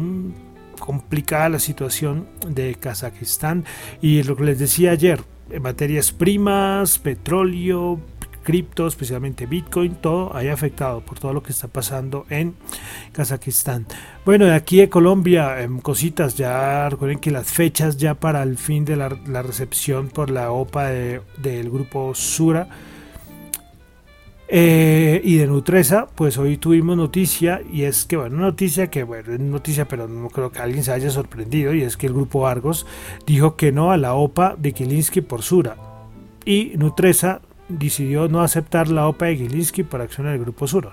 complicada 0.79 1.49
la 1.49 1.59
situación 1.59 2.25
de 2.47 2.73
Kazajistán. 2.73 3.65
Y 4.01 4.23
lo 4.23 4.35
que 4.35 4.45
les 4.45 4.57
decía 4.57 4.89
ayer, 4.89 5.21
materias 5.61 6.11
primas, 6.11 6.97
petróleo, 6.97 7.99
cripto, 8.41 8.87
especialmente 8.87 9.45
Bitcoin, 9.45 9.95
todo 9.95 10.35
haya 10.35 10.53
afectado 10.53 11.01
por 11.01 11.19
todo 11.19 11.33
lo 11.33 11.43
que 11.43 11.51
está 11.51 11.67
pasando 11.67 12.25
en 12.29 12.55
Kazajistán. 13.11 13.85
Bueno, 14.25 14.45
de 14.45 14.53
aquí 14.53 14.77
de 14.77 14.89
Colombia, 14.89 15.61
en 15.61 15.79
cositas, 15.79 16.35
ya 16.35 16.89
recuerden 16.89 17.19
que 17.19 17.31
las 17.31 17.51
fechas 17.51 17.97
ya 17.97 18.15
para 18.15 18.43
el 18.43 18.57
fin 18.57 18.85
de 18.85 18.95
la, 18.95 19.09
recepción 19.41 20.09
por 20.09 20.29
la 20.29 20.51
OPA 20.51 20.89
del 20.89 21.69
grupo 21.69 22.13
Sura. 22.15 22.67
Eh, 24.53 25.21
y 25.23 25.37
de 25.37 25.47
Nutresa, 25.47 26.07
pues 26.13 26.37
hoy 26.37 26.57
tuvimos 26.57 26.97
noticia 26.97 27.61
y 27.71 27.83
es 27.83 28.03
que, 28.03 28.17
bueno, 28.17 28.35
noticia 28.35 28.87
que, 28.87 29.03
bueno, 29.03 29.31
es 29.31 29.39
noticia, 29.39 29.87
pero 29.87 30.09
no 30.09 30.29
creo 30.29 30.51
que 30.51 30.59
alguien 30.59 30.83
se 30.83 30.91
haya 30.91 31.09
sorprendido 31.09 31.73
y 31.73 31.83
es 31.83 31.95
que 31.95 32.07
el 32.07 32.13
grupo 32.13 32.47
Argos 32.47 32.85
dijo 33.25 33.55
que 33.55 33.71
no 33.71 33.93
a 33.93 33.97
la 33.97 34.13
OPA 34.13 34.57
de 34.57 34.73
Kilinsky 34.73 35.21
por 35.21 35.41
Sura. 35.41 35.77
Y 36.43 36.73
Nutresa 36.75 37.39
decidió 37.71 38.27
no 38.27 38.41
aceptar 38.41 38.89
la 38.89 39.07
OPA 39.07 39.27
de 39.27 39.37
Gilinski 39.37 39.83
para 39.83 40.03
accionar 40.03 40.33
el 40.33 40.41
Grupo 40.41 40.67
Sur. 40.67 40.91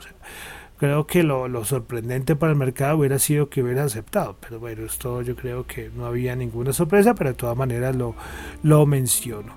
creo 0.78 1.06
que 1.06 1.22
lo, 1.22 1.64
sorprendente 1.64 2.36
para 2.36 2.52
el 2.52 2.58
mercado 2.58 2.98
hubiera 2.98 3.18
sido 3.18 3.48
que 3.48 3.62
hubiera 3.62 3.84
aceptado, 3.84 4.36
pero 4.40 4.60
bueno, 4.60 4.84
esto 4.86 5.22
yo 5.22 5.34
creo 5.34 5.66
que 5.66 5.90
no 5.94 6.06
había 6.06 6.36
ninguna 6.36 6.72
sorpresa, 6.72 7.14
pero 7.14 7.30
de 7.30 7.34
todas 7.34 7.56
maneras 7.56 7.96
lo, 7.96 8.14
lo 8.62 8.86
menciono. 8.86 9.54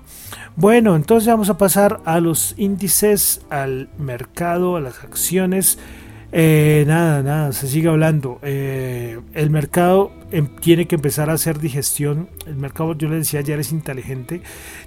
Bueno, 0.56 0.96
entonces 0.96 1.28
vamos 1.28 1.48
a 1.48 1.58
pasar 1.58 2.00
a 2.04 2.20
los 2.20 2.54
índices, 2.56 3.44
al 3.50 3.88
mercado, 3.98 4.76
a 4.76 4.80
las 4.80 5.04
acciones. 5.04 5.78
Eh, 6.34 6.84
nada, 6.86 7.22
nada, 7.22 7.52
se 7.52 7.68
sigue 7.68 7.88
hablando. 7.88 8.38
Eh, 8.42 9.20
el 9.34 9.50
mercado 9.50 10.12
em, 10.30 10.46
tiene 10.56 10.86
que 10.86 10.94
empezar 10.94 11.28
a 11.28 11.34
hacer 11.34 11.58
digestión. 11.58 12.30
El 12.46 12.56
mercado, 12.56 12.94
yo 12.96 13.08
le 13.08 13.16
decía 13.16 13.40
ayer, 13.40 13.60
es 13.60 13.70
inteligente. 13.70 14.40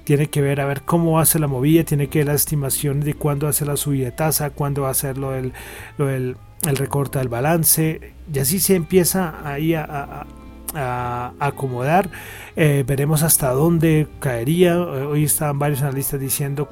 Tiene 0.04 0.28
que 0.28 0.42
ver 0.42 0.60
a 0.60 0.66
ver 0.66 0.82
cómo 0.82 1.20
hace 1.20 1.38
la 1.38 1.48
movida, 1.48 1.84
tiene 1.84 2.08
que 2.08 2.20
ver 2.20 2.28
las 2.28 2.42
estimaciones 2.42 3.06
de 3.06 3.14
cuándo 3.14 3.48
hace 3.48 3.64
la 3.64 3.78
subida 3.78 4.06
de 4.06 4.12
tasa, 4.12 4.50
cuándo 4.50 4.82
va 4.84 4.88
a 4.90 4.92
hacer 4.92 5.20
lo 5.20 5.32
del, 5.32 5.54
el 6.00 6.75
recorte 6.78 7.20
del 7.20 7.30
balance. 7.30 8.14
Y 8.34 8.40
así 8.40 8.60
se 8.60 8.75
empieza 8.75 9.36
ahí 9.48 9.75
a, 9.75 10.25
acomodar. 11.40 12.10
Eh, 12.58 12.84
veremos 12.86 13.24
hasta 13.24 13.52
dónde 13.52 14.08
caería. 14.20 14.78
Hoy 14.78 15.24
estaban 15.24 15.58
varios 15.58 15.82
analistas 15.84 16.20
diciendo 16.20 16.68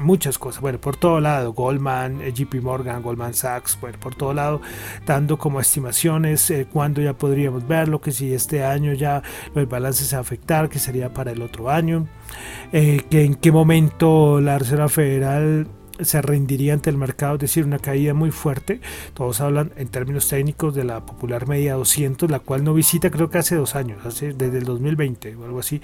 muchas 0.00 0.38
cosas, 0.38 0.60
bueno, 0.60 0.80
por 0.80 0.96
todo 0.96 1.20
lado, 1.20 1.52
Goldman, 1.52 2.20
eh, 2.22 2.32
JP 2.32 2.62
Morgan, 2.62 3.02
Goldman 3.02 3.34
Sachs, 3.34 3.78
bueno, 3.80 3.98
por 4.00 4.14
todo 4.14 4.32
lado, 4.32 4.60
dando 5.06 5.38
como 5.38 5.60
estimaciones 5.60 6.50
eh, 6.50 6.66
cuándo 6.70 7.00
ya 7.02 7.12
podríamos 7.14 7.66
verlo, 7.66 8.00
que 8.00 8.12
si 8.12 8.32
este 8.32 8.64
año 8.64 8.92
ya 8.94 9.22
el 9.54 9.66
balance 9.66 10.04
se 10.04 10.16
a 10.16 10.20
afectar, 10.20 10.68
que 10.68 10.78
sería 10.78 11.12
para 11.12 11.32
el 11.32 11.42
otro 11.42 11.70
año, 11.70 12.06
eh, 12.72 13.02
que 13.10 13.24
en 13.24 13.34
qué 13.34 13.52
momento 13.52 14.40
la 14.40 14.58
Reserva 14.58 14.88
Federal 14.88 15.66
se 16.00 16.22
rendiría 16.22 16.72
ante 16.72 16.90
el 16.90 16.96
mercado, 16.96 17.34
es 17.34 17.40
decir, 17.40 17.64
una 17.64 17.78
caída 17.78 18.14
muy 18.14 18.30
fuerte. 18.30 18.80
Todos 19.14 19.40
hablan 19.40 19.72
en 19.76 19.88
términos 19.88 20.26
técnicos 20.26 20.74
de 20.74 20.84
la 20.84 21.04
popular 21.04 21.46
media 21.46 21.74
200, 21.74 22.30
la 22.30 22.40
cual 22.40 22.64
no 22.64 22.74
visita 22.74 23.10
creo 23.10 23.30
que 23.30 23.38
hace 23.38 23.56
dos 23.56 23.76
años, 23.76 24.04
hace, 24.04 24.32
desde 24.32 24.58
el 24.58 24.64
2020 24.64 25.36
o 25.36 25.44
algo 25.44 25.60
así, 25.60 25.80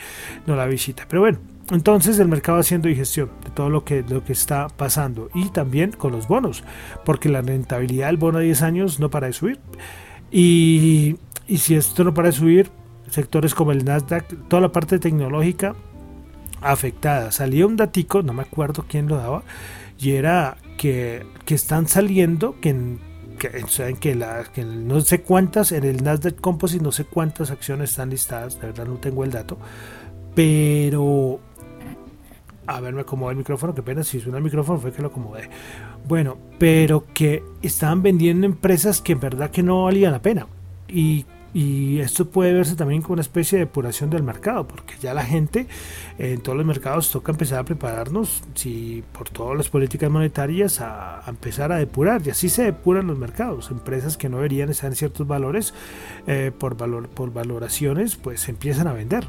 no 0.46 0.56
la 0.56 0.66
visita. 0.66 1.04
Pero 1.08 1.20
bueno, 1.20 1.38
entonces 1.70 2.18
el 2.18 2.28
mercado 2.28 2.58
haciendo 2.58 2.88
digestión 2.88 3.30
de 3.44 3.50
todo 3.50 3.68
lo 3.68 3.84
que, 3.84 4.02
lo 4.02 4.25
que 4.25 4.32
está 4.32 4.68
pasando 4.68 5.28
y 5.34 5.50
también 5.50 5.92
con 5.92 6.12
los 6.12 6.28
bonos, 6.28 6.64
porque 7.04 7.28
la 7.28 7.42
rentabilidad 7.42 8.06
del 8.06 8.16
bono 8.16 8.38
a 8.38 8.42
10 8.42 8.62
años 8.62 9.00
no 9.00 9.10
para 9.10 9.26
de 9.26 9.32
subir. 9.34 9.58
Y, 10.30 11.16
y 11.46 11.58
si 11.58 11.75
esto 11.75 12.04
no 12.04 12.14
para 12.14 12.28
de 12.28 12.32
subir, 12.32 12.70
sectores 13.10 13.54
como 13.54 13.72
el 13.72 13.84
Nasdaq, 13.84 14.48
toda 14.48 14.62
la 14.62 14.72
parte 14.72 14.98
tecnológica 14.98 15.75
afectada. 16.60 17.32
Salía 17.32 17.66
un 17.66 17.76
datico, 17.76 18.22
no 18.22 18.32
me 18.32 18.42
acuerdo 18.42 18.84
quién 18.88 19.08
lo 19.08 19.16
daba, 19.16 19.42
y 19.98 20.12
era 20.12 20.56
que, 20.76 21.26
que 21.44 21.54
están 21.54 21.88
saliendo, 21.88 22.60
que, 22.60 22.98
saben 23.68 23.96
que, 23.96 24.14
la, 24.14 24.44
que 24.52 24.64
no 24.64 25.00
sé 25.00 25.22
cuántas, 25.22 25.72
en 25.72 25.84
el 25.84 26.02
Nasdaq 26.02 26.40
Composite 26.40 26.82
no 26.82 26.92
sé 26.92 27.04
cuántas 27.04 27.50
acciones 27.50 27.90
están 27.90 28.10
listadas, 28.10 28.60
de 28.60 28.68
verdad 28.68 28.87
no 28.87 28.94
tengo 28.94 29.25
el 29.25 29.30
dato, 29.30 29.58
pero 30.34 31.40
a 32.68 32.80
ver, 32.80 32.92
me 32.92 33.00
acomodé 33.00 33.32
el 33.32 33.38
micrófono, 33.38 33.75
qué 33.75 33.82
pena, 33.82 34.04
si 34.04 34.20
suena 34.20 34.37
el 34.37 34.44
micrófono 34.44 34.78
fue 34.78 34.92
que 34.92 35.00
lo 35.00 35.08
acomodé. 35.08 35.48
Bueno, 36.06 36.37
pero 36.58 37.06
que 37.14 37.42
estaban 37.62 38.02
vendiendo 38.02 38.44
empresas 38.44 39.00
que 39.00 39.12
en 39.12 39.20
verdad 39.20 39.50
que 39.50 39.62
no 39.62 39.84
valían 39.84 40.12
la 40.12 40.20
pena. 40.20 40.46
Y, 40.87 41.25
esto 41.54 42.28
puede 42.28 42.52
verse 42.52 42.76
también 42.76 43.02
como 43.02 43.14
una 43.14 43.22
especie 43.22 43.58
de 43.58 43.64
depuración 43.64 44.10
del 44.10 44.22
mercado, 44.22 44.68
porque 44.68 44.94
ya 45.00 45.12
la 45.12 45.25
gente 45.25 45.66
en 46.18 46.40
todos 46.40 46.56
los 46.56 46.64
mercados 46.64 47.10
toca 47.10 47.32
empezar 47.32 47.58
a 47.58 47.64
prepararnos, 47.64 48.44
si 48.54 49.02
por 49.12 49.28
todas 49.30 49.56
las 49.56 49.68
políticas 49.68 50.08
monetarias, 50.08 50.80
a, 50.80 51.25
empezar 51.26 51.72
a 51.72 51.78
depurar. 51.78 52.20
Y 52.25 52.30
así 52.30 52.48
se 52.48 52.64
depuran 52.64 53.08
los 53.08 53.18
mercados. 53.18 53.72
Empresas 53.72 54.16
que 54.16 54.28
no 54.28 54.37
deberían 54.37 54.68
estar 54.68 54.90
en 54.90 54.96
ciertos 54.96 55.26
valores 55.26 55.75
eh, 56.28 56.52
por, 56.56 56.76
valor, 56.76 57.08
por 57.08 57.32
valoraciones, 57.32 58.14
pues 58.14 58.48
empiezan 58.48 58.87
a 58.87 58.92
vender 58.92 59.26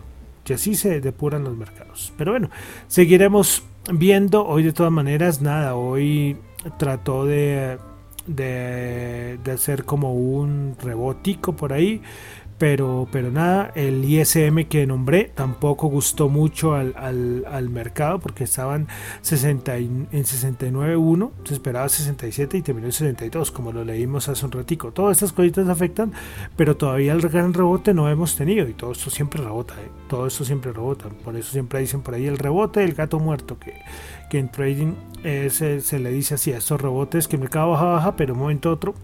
y 0.50 0.54
así 0.54 0.76
se 0.76 1.02
depuran 1.02 1.44
los 1.44 1.56
mercados. 1.56 2.14
Pero 2.18 2.32
bueno, 2.32 2.50
seguiremos 2.88 3.64
viendo. 3.94 4.46
Hoy 4.46 4.64
de 4.64 4.74
todas 4.74 4.92
maneras, 4.92 5.42
nada, 5.42 5.76
hoy 5.76 6.38
trató 6.78 7.26
de, 7.26 7.78
de, 8.28 9.40
de 9.44 9.52
hacer 9.52 9.86
como 9.86 10.14
un 10.14 10.76
rebotico 10.82 11.56
por 11.56 11.74
ahí 11.74 12.02
pero, 12.60 13.08
pero 13.10 13.32
nada, 13.32 13.72
el 13.74 14.04
ISM 14.04 14.66
que 14.66 14.86
nombré 14.86 15.32
tampoco 15.34 15.88
gustó 15.88 16.28
mucho 16.28 16.76
al, 16.76 16.94
al, 16.98 17.70
mercado 17.70 18.20
porque 18.20 18.44
estaban 18.44 18.90
60 19.22 19.78
en 19.78 20.10
69.1, 20.10 21.32
se 21.46 21.54
esperaba 21.54 21.88
67 21.88 22.58
y 22.58 22.62
terminó 22.62 22.88
en 22.88 22.92
62, 22.92 23.52
como 23.52 23.72
lo 23.72 23.86
leímos 23.86 24.28
hace 24.28 24.46
un 24.46 24.52
ratico. 24.52 24.92
Todas 24.92 25.18
estas 25.18 25.32
cositas 25.32 25.70
afectan, 25.70 26.12
pero 26.58 26.76
todavía 26.76 27.14
el 27.14 27.22
gran 27.22 27.54
rebote 27.54 27.94
no 27.94 28.10
hemos 28.10 28.36
tenido 28.36 28.68
y 28.68 28.74
todo 28.74 28.92
esto 28.92 29.10
siempre 29.10 29.42
rebota, 29.42 29.76
¿eh? 29.76 29.90
todo 30.10 30.28
esto 30.28 30.44
siempre 30.44 30.74
rebota. 30.74 31.08
Por 31.24 31.38
eso 31.38 31.54
siempre 31.54 31.80
dicen 31.80 32.02
por 32.02 32.16
ahí 32.16 32.26
el 32.26 32.38
rebote 32.38 32.82
del 32.82 32.94
gato 32.94 33.20
muerto, 33.20 33.58
que, 33.58 33.76
que 34.30 34.38
en 34.38 34.50
trading 34.50 34.96
eh, 35.24 35.50
se, 35.50 35.80
se, 35.80 35.98
le 35.98 36.12
dice 36.12 36.36
así 36.36 36.52
a 36.52 36.58
estos 36.58 36.82
rebotes 36.82 37.30
que 37.30 37.38
el 37.38 37.42
mercado 37.42 37.72
baja, 37.72 37.86
baja, 37.86 38.16
pero 38.18 38.34
un 38.34 38.42
momento 38.42 38.70
otro 38.70 38.96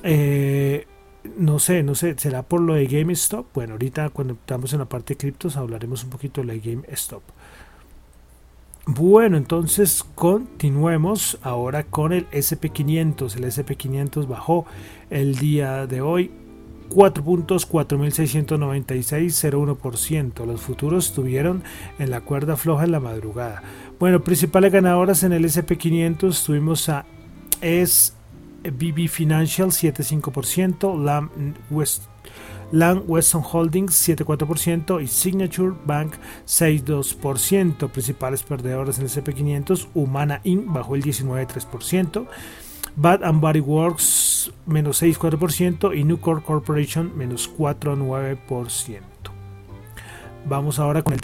Eh, 0.03 0.88
no 1.38 1.60
sé, 1.60 1.83
no 1.83 1.93
sé, 1.95 2.15
¿será 2.17 2.43
por 2.43 2.62
lo 2.62 2.74
de 2.74 2.88
GameStop? 2.88 3.45
Bueno, 3.53 3.74
ahorita 3.74 4.10
cuando 4.10 4.33
estamos 4.33 4.74
en 4.74 4.79
la 4.79 4.86
parte 4.86 5.13
de 5.13 5.17
criptos 5.17 5.57
hablaremos 5.57 6.03
un 6.03 6.10
poquito 6.10 6.41
de 6.41 6.48
la 6.48 6.55
GameStop. 6.55 7.21
Bueno, 8.88 9.38
entonces 9.38 10.03
continuemos 10.15 11.38
ahora 11.43 11.83
con 11.83 12.13
el 12.13 12.27
SP500. 12.31 13.36
El 13.36 13.43
SP500 13.43 14.27
bajó 14.27 14.65
el 15.12 15.36
día 15.36 15.86
de 15.86 16.01
hoy 16.01 16.31
4 16.89 17.24
puntos, 17.24 17.69
4.696,01%. 17.69 20.45
Los 20.45 20.62
futuros 20.62 21.05
estuvieron 21.07 21.63
en 22.00 22.10
la 22.10 22.21
cuerda 22.21 22.57
floja 22.57 22.86
en 22.86 22.91
la 22.91 23.00
madrugada. 23.00 23.62
Bueno, 24.01 24.24
principales 24.24 24.74
ganadoras 24.74 25.22
en 25.22 25.31
el 25.31 25.46
SP500 25.46 26.43
tuvimos 26.43 26.89
a 26.89 27.05
es 27.62 28.15
BB 28.63 29.08
Financial 29.08 29.67
7.5%, 29.67 30.98
Lam 31.00 31.29
West 31.70 32.05
Weston 32.72 33.43
Holdings 33.43 34.10
7,4% 34.10 35.03
y 35.03 35.05
Signature 35.05 35.75
Bank 35.86 36.13
6,2%. 36.48 37.91
Principales 37.91 38.41
perdedores 38.41 38.98
en 38.98 39.03
el 39.03 39.12
CP500, 39.12 39.89
Humana 39.93 40.41
Inc. 40.46 40.65
bajó 40.65 40.96
el 40.96 41.03
19,3%, 41.03 42.25
Bad 42.96 43.24
and 43.24 43.39
Body 43.39 43.60
Works 43.60 44.51
menos 44.65 45.03
6,4% 45.03 45.96
y 45.96 46.05
Nucor 46.05 46.41
Corporation 46.41 47.15
menos 47.15 47.48
4,9%. 47.55 49.00
Vamos 50.48 50.79
ahora 50.79 51.03
con 51.03 51.13
el 51.13 51.22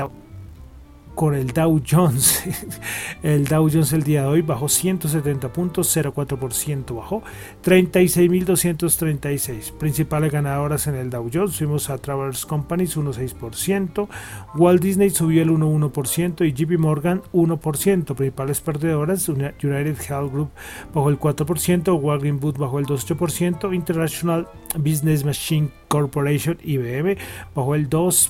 con 1.18 1.34
el 1.34 1.48
Dow 1.48 1.82
Jones. 1.86 2.44
el 3.24 3.46
Dow 3.46 3.68
Jones 3.68 3.92
el 3.92 4.04
día 4.04 4.22
de 4.22 4.28
hoy 4.28 4.44
bajó 4.44 4.70
170 4.70 5.52
puntos, 5.52 5.98
0,4% 5.98 6.96
bajó, 6.96 7.24
36.236. 7.64 9.72
Principales 9.72 10.32
ganadoras 10.32 10.86
en 10.86 10.94
el 10.94 11.10
Dow 11.10 11.28
Jones, 11.34 11.58
fuimos 11.58 11.90
a 11.90 11.98
Travelers 11.98 12.46
Companies 12.46 12.96
1,6%, 12.96 14.08
Walt 14.56 14.80
Disney 14.80 15.10
subió 15.10 15.42
el 15.42 15.50
1,1% 15.50 16.48
y 16.48 16.54
JP 16.54 16.78
Morgan 16.78 17.24
1%. 17.34 18.16
Principales 18.16 18.62
perdedoras, 18.62 19.28
United 19.28 19.98
Health 20.08 20.32
Group 20.32 20.52
bajó 20.94 21.10
el 21.10 21.20
4%, 21.20 22.00
Walgreens 22.00 22.40
Booth 22.40 22.60
bajó 22.60 22.78
el 22.78 22.86
2,8%, 22.86 23.74
International 23.74 24.48
Business 24.78 25.26
Machine 25.26 25.72
Corporation 25.88 26.60
IBM 26.64 27.18
bajó 27.56 27.74
el 27.74 27.90
2%. 27.90 28.30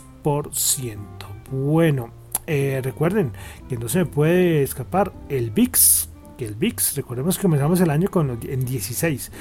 Bueno, 1.51 2.16
eh, 2.47 2.81
recuerden 2.83 3.31
que 3.69 3.77
no 3.77 3.89
se 3.89 3.99
me 3.99 4.05
puede 4.05 4.63
escapar 4.63 5.13
el 5.29 5.51
VIX, 5.51 6.09
que 6.37 6.45
el 6.45 6.55
VIX, 6.55 6.95
recordemos 6.95 7.37
que 7.37 7.43
comenzamos 7.43 7.81
el 7.81 7.89
año 7.89 8.09
con 8.09 8.39
en 8.41 8.65
16, 8.65 9.31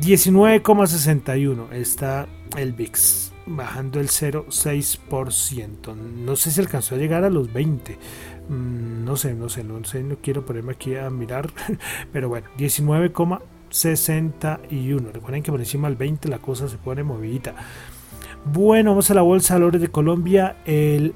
19,61 0.00 1.72
está 1.72 2.26
el 2.56 2.72
VIX, 2.72 3.32
bajando 3.46 4.00
el 4.00 4.08
0,6%. 4.08 5.94
No 5.94 6.34
sé 6.36 6.50
si 6.50 6.60
alcanzó 6.60 6.94
a 6.94 6.98
llegar 6.98 7.24
a 7.24 7.30
los 7.30 7.52
20. 7.52 7.98
Mm, 8.48 9.04
no 9.04 9.16
sé, 9.16 9.34
no 9.34 9.48
sé, 9.48 9.62
no 9.62 9.84
sé, 9.84 10.02
no 10.02 10.16
quiero 10.16 10.44
ponerme 10.46 10.72
aquí 10.72 10.96
a 10.96 11.10
mirar, 11.10 11.50
pero 12.12 12.28
bueno, 12.28 12.48
19,61. 12.58 15.12
Recuerden 15.12 15.42
que 15.42 15.50
por 15.50 15.60
encima 15.60 15.88
del 15.88 15.98
20 15.98 16.28
la 16.28 16.38
cosa 16.38 16.68
se 16.68 16.78
pone 16.78 17.02
movidita. 17.02 17.54
Bueno, 18.44 18.92
vamos 18.92 19.10
a 19.10 19.14
la 19.14 19.22
bolsa 19.22 19.54
de 19.54 19.60
valores 19.60 19.80
de 19.82 19.88
Colombia. 19.88 20.56
El 20.64 21.14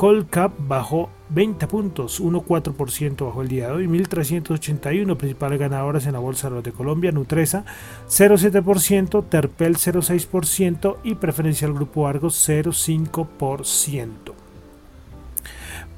Colcap 0.00 0.52
bajó 0.66 1.10
20 1.28 1.66
puntos, 1.66 2.22
1,4% 2.22 3.26
bajó 3.26 3.42
el 3.42 3.48
día 3.48 3.66
de 3.66 3.72
hoy, 3.74 3.86
1.381 3.86 5.14
principales 5.18 5.60
ganadoras 5.60 6.06
en 6.06 6.14
la 6.14 6.20
Bolsa 6.20 6.48
de 6.48 6.72
Colombia, 6.72 7.12
Nutresa 7.12 7.66
0,7%, 8.08 9.28
Terpel 9.28 9.76
0,6% 9.76 10.96
y 11.04 11.16
Preferencial 11.16 11.74
Grupo 11.74 12.08
Argos 12.08 12.48
0,5%. 12.48 14.08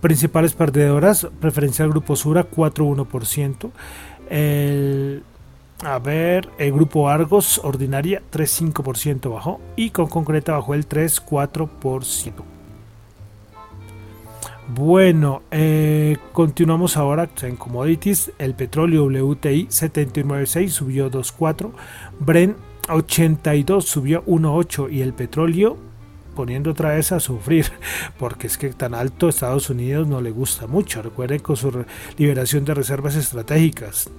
Principales 0.00 0.54
perdedoras, 0.54 1.28
Preferencial 1.40 1.90
Grupo 1.90 2.16
Sura 2.16 2.50
4,1%, 2.50 3.70
el 4.30 5.22
a 5.84 6.00
ver, 6.00 6.48
el 6.58 6.72
grupo 6.72 7.08
Argos 7.08 7.60
ordinaria 7.62 8.20
3,5% 8.32 9.32
bajó 9.32 9.60
y 9.76 9.90
con 9.90 10.08
concreta 10.08 10.54
bajó 10.54 10.74
el 10.74 10.88
3,4%. 10.88 12.51
Bueno, 14.68 15.42
eh, 15.50 16.16
continuamos 16.32 16.96
ahora 16.96 17.28
en 17.42 17.56
commodities. 17.56 18.32
El 18.38 18.54
petróleo 18.54 19.06
WTI 19.06 19.66
79.6 19.66 20.68
subió 20.68 21.10
2.4. 21.10 21.72
Brent 22.20 22.56
82 22.88 23.84
subió 23.84 24.24
1.8 24.24 24.92
y 24.92 25.02
el 25.02 25.12
petróleo 25.14 25.76
poniendo 26.36 26.70
otra 26.70 26.94
vez 26.94 27.12
a 27.12 27.20
sufrir 27.20 27.66
porque 28.18 28.46
es 28.46 28.56
que 28.56 28.70
tan 28.70 28.94
alto 28.94 29.28
Estados 29.28 29.68
Unidos 29.68 30.06
no 30.06 30.20
le 30.20 30.30
gusta 30.30 30.66
mucho. 30.68 31.02
Recuerden 31.02 31.40
con 31.40 31.56
su 31.56 31.84
liberación 32.16 32.64
de 32.64 32.74
reservas 32.74 33.16
estratégicas. 33.16 34.10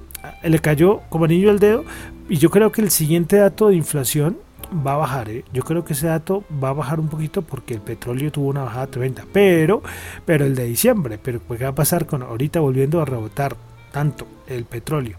Le 0.43 0.60
cayó 0.60 1.01
como 1.10 1.25
anillo 1.25 1.51
al 1.51 1.60
dedo 1.60 1.86
y 2.29 2.38
yo 2.38 2.49
creo 2.49 2.71
que 2.71 2.82
el 2.82 2.91
siguiente 2.91 3.38
dato 3.38 3.69
de 3.69 3.75
inflación 3.75 4.38
va 4.86 4.93
a 4.93 4.97
bajar. 4.97 5.30
¿eh? 5.30 5.45
Yo 5.54 5.63
creo 5.63 5.84
que 5.86 5.93
ese 5.93 6.08
dato 6.08 6.43
va 6.63 6.69
a 6.69 6.73
bajar 6.73 6.99
un 6.99 7.08
poquito 7.08 7.41
porque 7.41 7.73
el 7.73 7.82
petróleo 7.82 8.32
tuvo 8.32 8.49
una 8.49 8.63
bajada 8.63 8.88
tremenda. 8.88 9.26
Pero, 9.32 9.82
pero 10.26 10.45
el 10.45 10.56
de 10.56 10.65
diciembre, 10.65 11.19
pero 11.21 11.39
pues, 11.39 11.60
¿qué 11.60 11.65
va 11.65 11.71
a 11.71 11.76
pasar 11.76 12.06
con 12.06 12.23
ahorita 12.23 12.60
volviendo 12.60 13.02
a 13.02 13.06
rebotar 13.06 13.56
tanto 13.91 14.28
el 14.47 14.65
petróleo? 14.65 15.17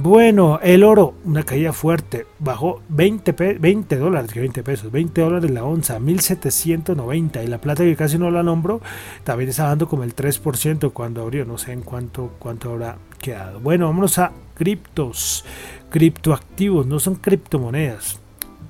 Bueno, 0.00 0.60
el 0.62 0.84
oro, 0.84 1.14
una 1.24 1.42
caída 1.42 1.72
fuerte, 1.72 2.24
bajó 2.38 2.82
20, 2.88 3.32
20 3.58 3.96
dólares, 3.96 4.32
20 4.32 4.62
pesos, 4.62 4.92
20 4.92 5.20
dólares 5.20 5.50
la 5.50 5.64
onza, 5.64 5.98
1790. 5.98 7.42
Y 7.42 7.46
la 7.48 7.58
plata 7.58 7.82
que 7.82 7.96
casi 7.96 8.16
no 8.16 8.30
la 8.30 8.44
nombro, 8.44 8.80
también 9.24 9.50
está 9.50 9.64
dando 9.64 9.88
como 9.88 10.04
el 10.04 10.14
3% 10.14 10.92
cuando 10.92 11.22
abrió, 11.22 11.44
no 11.44 11.58
sé 11.58 11.72
en 11.72 11.82
cuánto, 11.82 12.30
cuánto 12.38 12.70
habrá 12.70 12.96
quedado. 13.20 13.58
Bueno, 13.58 13.86
vámonos 13.86 14.20
a 14.20 14.30
criptos, 14.54 15.44
criptoactivos, 15.90 16.86
no 16.86 17.00
son 17.00 17.16
criptomonedas. 17.16 18.20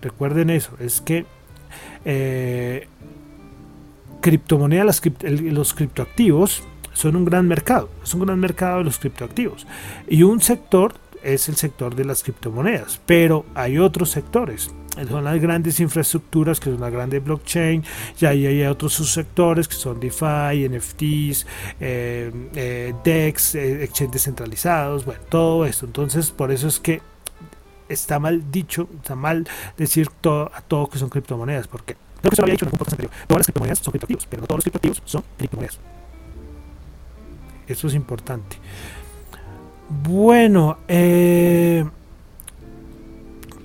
Recuerden 0.01 0.51
eso, 0.51 0.73
es 0.79 1.01
que 1.01 1.27
eh, 2.05 2.87
criptomonedas, 4.21 5.03
los 5.23 5.75
criptoactivos 5.75 6.63
son 6.93 7.17
un 7.17 7.25
gran 7.25 7.47
mercado, 7.47 7.89
es 8.03 8.15
un 8.15 8.27
gran 8.27 8.39
mercado 8.39 8.79
de 8.79 8.85
los 8.85 8.99
criptoactivos. 8.99 9.67
Y 10.09 10.23
un 10.23 10.41
sector 10.41 10.95
es 11.23 11.49
el 11.49 11.57
sector 11.57 11.95
de 11.95 12.05
las 12.05 12.23
criptomonedas, 12.23 13.01
pero 13.07 13.45
hay 13.55 13.79
otros 13.79 14.11
sectores. 14.11 14.71
Son 15.09 15.23
las 15.23 15.41
grandes 15.41 15.79
infraestructuras, 15.79 16.59
que 16.59 16.71
son 16.71 16.81
la 16.81 16.91
grande 16.91 17.21
blockchain, 17.21 17.85
y 18.21 18.27
hay 18.27 18.63
otros 18.65 18.95
subsectores 18.95 19.69
que 19.69 19.77
son 19.77 20.01
DeFi, 20.01 20.69
NFTs, 20.69 21.47
eh, 21.79 22.33
eh, 22.57 22.95
DEX, 23.05 23.55
exchanges 23.55 24.13
descentralizados, 24.13 25.05
bueno, 25.05 25.21
todo 25.29 25.65
esto. 25.67 25.87
Entonces, 25.87 26.33
por 26.33 26.51
eso 26.51 26.67
es 26.67 26.81
que 26.81 27.01
está 27.89 28.19
mal 28.19 28.51
dicho, 28.51 28.89
está 28.97 29.15
mal 29.15 29.47
decir 29.77 30.09
todo, 30.21 30.51
a 30.55 30.61
todo 30.61 30.89
que 30.89 30.99
son 30.99 31.09
criptomonedas, 31.09 31.69
porque 31.69 31.97
lo 32.23 32.31
que 32.31 32.37
se 32.37 32.43
había 32.43 32.53
dicho 32.53 32.65
en 32.65 32.73
un 32.73 32.79
podcast 32.79 32.93
anterior, 32.93 33.13
todas 33.27 33.41
las 33.41 33.47
criptomonedas 33.47 33.79
son 33.79 33.93
criptoactivos, 33.93 34.27
pero 34.27 34.43
no 34.43 34.47
todos 34.47 34.59
los 34.59 34.65
criptoactivos 34.65 35.03
son 35.05 35.25
criptomonedas. 35.37 35.79
Eso 37.67 37.87
es 37.87 37.95
importante. 37.95 38.57
Bueno, 39.89 40.79
eh, 40.89 41.85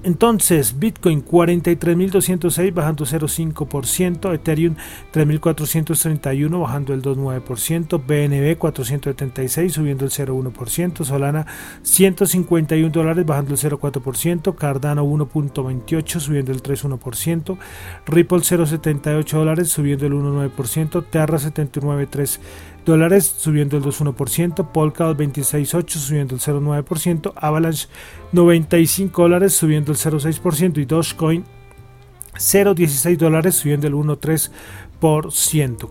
entonces, 0.03 0.77
Bitcoin 0.79 1.25
43.206 1.25 2.73
bajando 2.73 3.05
0,5%, 3.05 4.33
Ethereum 4.33 4.75
3.431 5.13 6.61
bajando 6.61 6.93
el 6.93 7.01
2,9%, 7.01 8.01
BNB 8.05 8.57
476 8.57 9.73
subiendo 9.73 10.05
el 10.05 10.11
0,1%, 10.11 11.05
Solana 11.05 11.45
151 11.81 12.89
dólares 12.89 13.25
bajando 13.25 13.53
el 13.53 13.57
0,4%, 13.57 14.55
Cardano 14.55 15.05
1.28 15.05 16.19
subiendo 16.19 16.51
el 16.51 16.61
3,1%, 16.61 17.57
Ripple 18.05 18.39
0,78 18.39 19.31
dólares 19.31 19.69
subiendo 19.69 20.05
el 20.05 20.13
1,9%, 20.13 21.05
Terra 21.09 21.37
79,3 21.37 22.39
dólares 22.85 23.35
subiendo 23.37 23.77
el 23.77 23.83
2,1%, 23.83 24.71
Polkadot 24.71 25.17
26,8 25.17 25.89
subiendo 25.89 26.35
el 26.35 26.41
0,9%, 26.41 27.33
Avalanche 27.35 27.87
95 28.31 29.21
dólares 29.21 29.53
subiendo 29.53 29.91
el 29.91 29.97
0,6% 29.97 30.77
y 30.77 30.85
Dogecoin 30.85 31.45
0.16 32.35 33.17
dólares 33.17 33.55
subiendo 33.55 33.87
el 33.87 33.93
1.3 33.93 34.49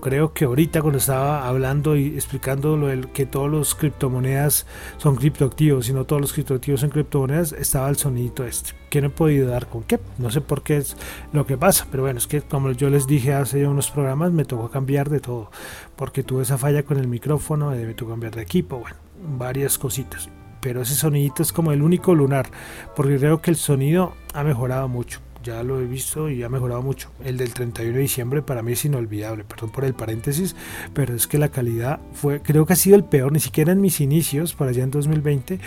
Creo 0.01 0.33
que 0.33 0.46
ahorita 0.46 0.81
cuando 0.81 0.96
estaba 0.96 1.46
hablando 1.46 1.96
y 1.96 2.14
explicando 2.14 2.79
lo 2.79 2.87
del 2.87 3.09
que 3.09 3.27
todos 3.27 3.51
los 3.51 3.75
criptomonedas 3.75 4.66
son 4.96 5.16
criptoactivos 5.16 5.90
y 5.90 5.92
no 5.92 6.07
todos 6.07 6.22
los 6.22 6.33
criptoactivos 6.33 6.81
son 6.81 6.88
criptomonedas, 6.88 7.53
estaba 7.53 7.90
el 7.90 7.96
sonidito 7.96 8.46
este. 8.46 8.70
Que 8.88 9.03
no 9.03 9.09
he 9.09 9.11
podido 9.11 9.51
dar 9.51 9.66
con 9.66 9.83
qué. 9.83 10.01
No 10.16 10.31
sé 10.31 10.40
por 10.40 10.62
qué 10.62 10.79
es 10.79 10.96
lo 11.35 11.44
que 11.44 11.59
pasa. 11.59 11.87
Pero 11.90 12.05
bueno, 12.05 12.16
es 12.16 12.27
que 12.27 12.40
como 12.40 12.72
yo 12.72 12.88
les 12.88 13.07
dije 13.07 13.35
hace 13.35 13.66
unos 13.66 13.90
programas, 13.90 14.33
me 14.33 14.46
tocó 14.46 14.70
cambiar 14.70 15.11
de 15.11 15.20
todo. 15.20 15.51
Porque 15.94 16.22
tuve 16.22 16.44
esa 16.44 16.57
falla 16.57 16.83
con 16.83 16.96
el 16.96 17.07
micrófono, 17.07 17.79
y 17.79 17.85
me 17.85 17.92
tocó 17.92 18.12
cambiar 18.12 18.35
de 18.35 18.40
equipo. 18.40 18.79
Bueno, 18.79 18.96
varias 19.37 19.77
cositas. 19.77 20.31
Pero 20.62 20.81
ese 20.81 20.94
sonidito 20.94 21.42
es 21.42 21.53
como 21.53 21.72
el 21.72 21.83
único 21.83 22.14
lunar. 22.14 22.51
Porque 22.96 23.18
creo 23.18 23.42
que 23.42 23.51
el 23.51 23.57
sonido 23.59 24.14
ha 24.33 24.42
mejorado 24.42 24.88
mucho 24.88 25.20
ya 25.42 25.62
lo 25.62 25.81
he 25.81 25.87
visto 25.87 26.28
y 26.28 26.42
ha 26.42 26.48
mejorado 26.48 26.83
mucho. 26.83 27.11
El 27.24 27.37
del 27.37 27.52
31 27.52 27.94
de 27.94 28.00
diciembre 28.00 28.42
para 28.42 28.62
mí 28.62 28.72
es 28.72 28.85
inolvidable, 28.85 29.44
perdón 29.44 29.70
por 29.70 29.85
el 29.85 29.94
paréntesis, 29.94 30.55
pero 30.94 31.14
es 31.14 31.26
que 31.26 31.38
la 31.38 31.48
calidad 31.48 32.00
fue, 32.12 32.40
creo 32.40 32.66
que 32.66 32.74
ha 32.74 32.76
sido 32.76 32.96
el 32.96 33.05
peor, 33.05 33.33
ni 33.33 33.40
siquiera 33.40 33.72
en 33.72 33.81
mis 33.81 34.00
inicios, 34.00 34.55
para 34.55 34.70
allá 34.70 34.85
en 34.85 34.90
2020, 34.90 35.59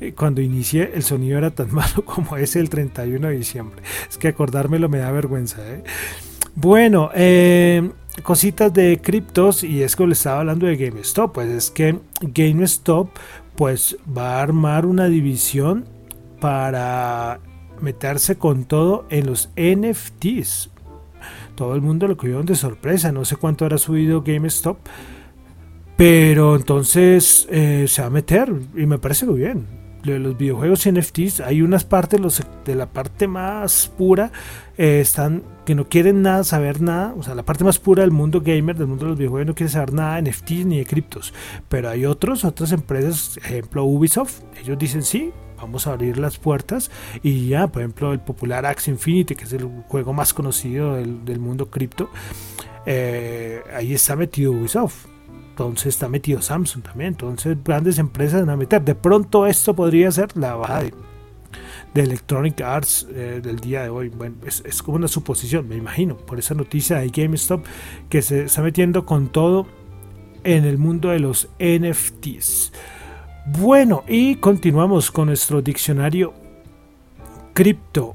eh, 0.00 0.12
cuando 0.12 0.40
inicié 0.40 0.92
el 0.94 1.02
sonido 1.02 1.38
era 1.38 1.50
tan 1.50 1.72
malo 1.74 2.04
como 2.04 2.36
ese 2.36 2.60
el 2.60 2.68
31 2.68 3.28
de 3.28 3.36
diciembre. 3.36 3.82
Es 4.08 4.18
que 4.18 4.28
acordármelo 4.28 4.88
me 4.88 4.98
da 4.98 5.10
vergüenza. 5.10 5.58
¿eh? 5.62 5.82
Bueno, 6.54 7.10
eh, 7.14 7.90
cositas 8.22 8.72
de 8.72 9.00
criptos 9.02 9.64
y 9.64 9.82
es 9.82 9.96
que 9.96 10.06
le 10.06 10.12
estaba 10.12 10.40
hablando 10.40 10.66
de 10.66 10.76
GameStop, 10.76 11.32
pues 11.32 11.48
es 11.48 11.70
que 11.70 11.98
GameStop 12.20 13.08
pues 13.56 13.96
va 14.06 14.38
a 14.38 14.42
armar 14.42 14.86
una 14.86 15.06
división 15.06 15.86
para 16.40 17.40
meterse 17.82 18.36
con 18.36 18.64
todo 18.64 19.04
en 19.10 19.26
los 19.26 19.50
NFTs. 19.56 20.70
Todo 21.54 21.74
el 21.74 21.82
mundo 21.82 22.08
lo 22.08 22.16
cogieron 22.16 22.46
de 22.46 22.54
sorpresa. 22.54 23.12
No 23.12 23.24
sé 23.24 23.36
cuánto 23.36 23.64
habrá 23.64 23.78
subido 23.78 24.22
GameStop. 24.22 24.78
Pero 25.96 26.56
entonces 26.56 27.46
eh, 27.50 27.86
se 27.86 28.02
va 28.02 28.08
a 28.08 28.10
meter 28.10 28.52
y 28.74 28.86
me 28.86 28.98
parece 28.98 29.26
muy 29.26 29.40
bien. 29.40 29.66
Los 30.02 30.36
videojuegos 30.36 30.88
NFTs, 30.90 31.40
hay 31.40 31.62
unas 31.62 31.84
partes 31.84 32.42
de 32.64 32.74
la 32.74 32.86
parte 32.86 33.28
más 33.28 33.92
pura 33.96 34.32
eh, 34.76 35.00
están 35.00 35.44
que 35.64 35.76
no 35.76 35.88
quieren 35.88 36.22
nada, 36.22 36.42
saber 36.42 36.80
nada. 36.80 37.14
O 37.16 37.22
sea, 37.22 37.36
la 37.36 37.44
parte 37.44 37.62
más 37.62 37.78
pura 37.78 38.02
del 38.02 38.10
mundo 38.10 38.40
gamer, 38.40 38.76
del 38.76 38.88
mundo 38.88 39.04
de 39.04 39.10
los 39.10 39.18
videojuegos, 39.18 39.46
no 39.46 39.54
quiere 39.54 39.70
saber 39.70 39.92
nada 39.92 40.20
de 40.20 40.28
NFTs 40.28 40.66
ni 40.66 40.78
de 40.78 40.86
criptos. 40.86 41.32
Pero 41.68 41.88
hay 41.88 42.04
otros, 42.04 42.44
otras 42.44 42.72
empresas, 42.72 43.36
ejemplo 43.36 43.84
Ubisoft, 43.84 44.40
ellos 44.60 44.76
dicen 44.76 45.04
sí, 45.04 45.30
vamos 45.62 45.86
a 45.86 45.92
abrir 45.92 46.18
las 46.18 46.38
puertas 46.38 46.90
y 47.22 47.48
ya, 47.48 47.68
por 47.68 47.82
ejemplo, 47.82 48.12
el 48.12 48.20
popular 48.20 48.66
Axie 48.66 48.92
Infinity, 48.92 49.34
que 49.34 49.44
es 49.44 49.52
el 49.52 49.64
juego 49.88 50.12
más 50.12 50.34
conocido 50.34 50.96
del, 50.96 51.38
mundo 51.38 51.70
cripto, 51.70 52.10
eh, 52.84 53.62
ahí 53.74 53.94
está 53.94 54.16
metido 54.16 54.52
Ubisoft. 54.52 55.06
Entonces 55.50 55.88
está 55.88 56.08
metido 56.08 56.42
Samsung 56.42 56.82
también. 56.82 57.08
Entonces 57.08 57.56
grandes 57.62 57.98
empresas 57.98 58.40
van 58.40 58.50
a 58.50 58.56
meter. 58.56 58.82
De 58.82 58.94
pronto 58.94 59.46
esto 59.46 59.74
podría 59.74 60.10
ser 60.10 60.36
la 60.36 60.54
baja 60.54 60.82
de, 60.82 60.92
Electronic 61.94 62.60
Arts 62.62 63.06
eh, 63.10 63.40
del 63.42 63.60
día 63.60 63.82
de 63.82 63.90
hoy. 63.90 64.08
Bueno, 64.08 64.36
es, 64.46 64.62
es, 64.66 64.82
como 64.82 64.96
una 64.96 65.08
suposición, 65.08 65.68
me 65.68 65.76
imagino, 65.76 66.16
por 66.16 66.38
esa 66.38 66.54
noticia 66.54 66.98
de 66.98 67.08
GameStop 67.08 67.64
que 68.08 68.22
se 68.22 68.44
está 68.44 68.62
metiendo 68.62 69.04
con 69.04 69.28
todo 69.28 69.66
en 70.42 70.64
el 70.64 70.78
mundo 70.78 71.10
de 71.10 71.20
los 71.20 71.48
NFTs. 71.60 72.72
Bueno, 73.44 74.04
y 74.06 74.36
continuamos 74.36 75.10
con 75.10 75.26
nuestro 75.26 75.62
diccionario 75.62 76.32
cripto. 77.52 78.14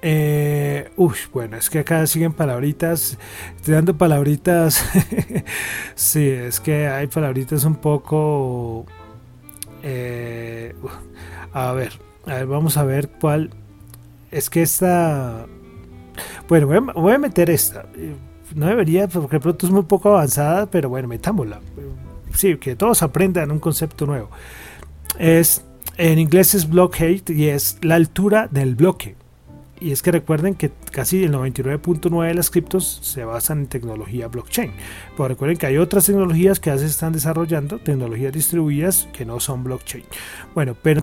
Eh, 0.00 0.90
bueno, 1.30 1.58
es 1.58 1.68
que 1.68 1.80
acá 1.80 2.06
siguen 2.06 2.32
palabritas, 2.32 3.18
estoy 3.56 3.74
dando 3.74 3.98
palabritas. 3.98 4.82
sí, 5.94 6.26
es 6.26 6.58
que 6.58 6.88
hay 6.88 7.06
palabritas 7.06 7.64
un 7.64 7.74
poco. 7.74 8.86
Eh, 9.82 10.74
a 11.52 11.72
ver, 11.72 11.92
a 12.24 12.34
ver, 12.36 12.46
vamos 12.46 12.78
a 12.78 12.84
ver 12.84 13.10
cuál. 13.20 13.50
Es 14.30 14.48
que 14.48 14.62
esta. 14.62 15.44
Bueno, 16.48 16.66
voy 16.66 16.76
a, 16.78 16.80
voy 16.80 17.12
a 17.12 17.18
meter 17.18 17.50
esta. 17.50 17.84
No 18.54 18.66
debería, 18.66 19.06
porque 19.06 19.38
pronto 19.38 19.66
es 19.66 19.72
muy 19.72 19.82
poco 19.82 20.08
avanzada, 20.08 20.64
pero 20.64 20.88
bueno, 20.88 21.08
metámosla 21.08 21.60
que 22.60 22.76
todos 22.76 23.02
aprendan 23.02 23.50
un 23.50 23.58
concepto 23.58 24.06
nuevo. 24.06 24.30
Es, 25.18 25.64
en 25.96 26.18
inglés 26.18 26.54
es 26.54 26.68
block 26.68 26.96
height 26.96 27.30
y 27.30 27.48
es 27.48 27.78
la 27.82 27.96
altura 27.96 28.48
del 28.50 28.74
bloque. 28.74 29.16
Y 29.80 29.92
es 29.92 30.02
que 30.02 30.12
recuerden 30.12 30.54
que 30.54 30.70
casi 30.92 31.24
el 31.24 31.32
99.9 31.32 32.26
de 32.26 32.34
las 32.34 32.50
criptos 32.50 33.00
se 33.02 33.24
basan 33.24 33.60
en 33.60 33.66
tecnología 33.66 34.28
blockchain. 34.28 34.72
Pero 35.16 35.28
recuerden 35.28 35.56
que 35.56 35.66
hay 35.66 35.78
otras 35.78 36.04
tecnologías 36.04 36.60
que 36.60 36.68
ya 36.68 36.76
se 36.76 36.86
están 36.86 37.14
desarrollando, 37.14 37.78
tecnologías 37.78 38.32
distribuidas 38.32 39.08
que 39.14 39.24
no 39.24 39.40
son 39.40 39.64
blockchain. 39.64 40.04
Bueno, 40.54 40.76
pero 40.82 41.00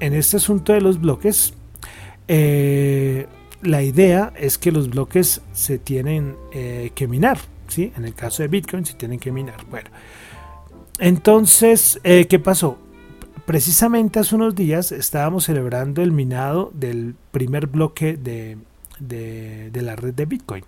en 0.00 0.14
este 0.14 0.38
asunto 0.38 0.72
de 0.72 0.80
los 0.80 1.00
bloques, 1.00 1.54
eh, 2.26 3.26
la 3.62 3.82
idea 3.82 4.32
es 4.36 4.58
que 4.58 4.72
los 4.72 4.90
bloques 4.90 5.40
se 5.52 5.78
tienen 5.78 6.36
eh, 6.52 6.90
que 6.94 7.06
minar. 7.06 7.38
¿sí? 7.68 7.92
En 7.96 8.04
el 8.04 8.14
caso 8.14 8.42
de 8.42 8.48
Bitcoin 8.48 8.84
se 8.84 8.94
tienen 8.94 9.18
que 9.18 9.30
minar. 9.32 9.64
Bueno, 9.70 9.90
entonces, 11.00 11.98
eh, 12.04 12.26
¿qué 12.26 12.38
pasó? 12.38 12.78
Precisamente 13.46 14.18
hace 14.18 14.34
unos 14.34 14.54
días 14.54 14.92
estábamos 14.92 15.44
celebrando 15.44 16.02
el 16.02 16.12
minado 16.12 16.70
del 16.74 17.14
primer 17.30 17.66
bloque 17.66 18.18
de, 18.18 18.58
la 19.72 19.96
red 19.96 20.12
de 20.12 20.26
Bitcoin. 20.26 20.64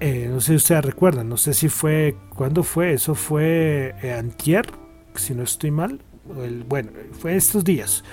Eh, 0.00 0.28
no 0.30 0.40
sé 0.40 0.52
si 0.52 0.56
ustedes 0.56 0.84
recuerdan, 0.84 1.28
no 1.28 1.36
sé 1.36 1.52
si 1.52 1.68
fue, 1.68 2.16
¿cuándo 2.34 2.62
fue? 2.62 2.94
Eso 2.94 3.14
fue 3.14 3.94
eh, 4.02 4.14
antier, 4.14 4.66
si 5.14 5.34
no 5.34 5.42
estoy 5.42 5.70
mal. 5.70 6.00
bueno, 6.66 6.92
fue 7.12 7.36
estos 7.36 7.62
días. 7.62 8.04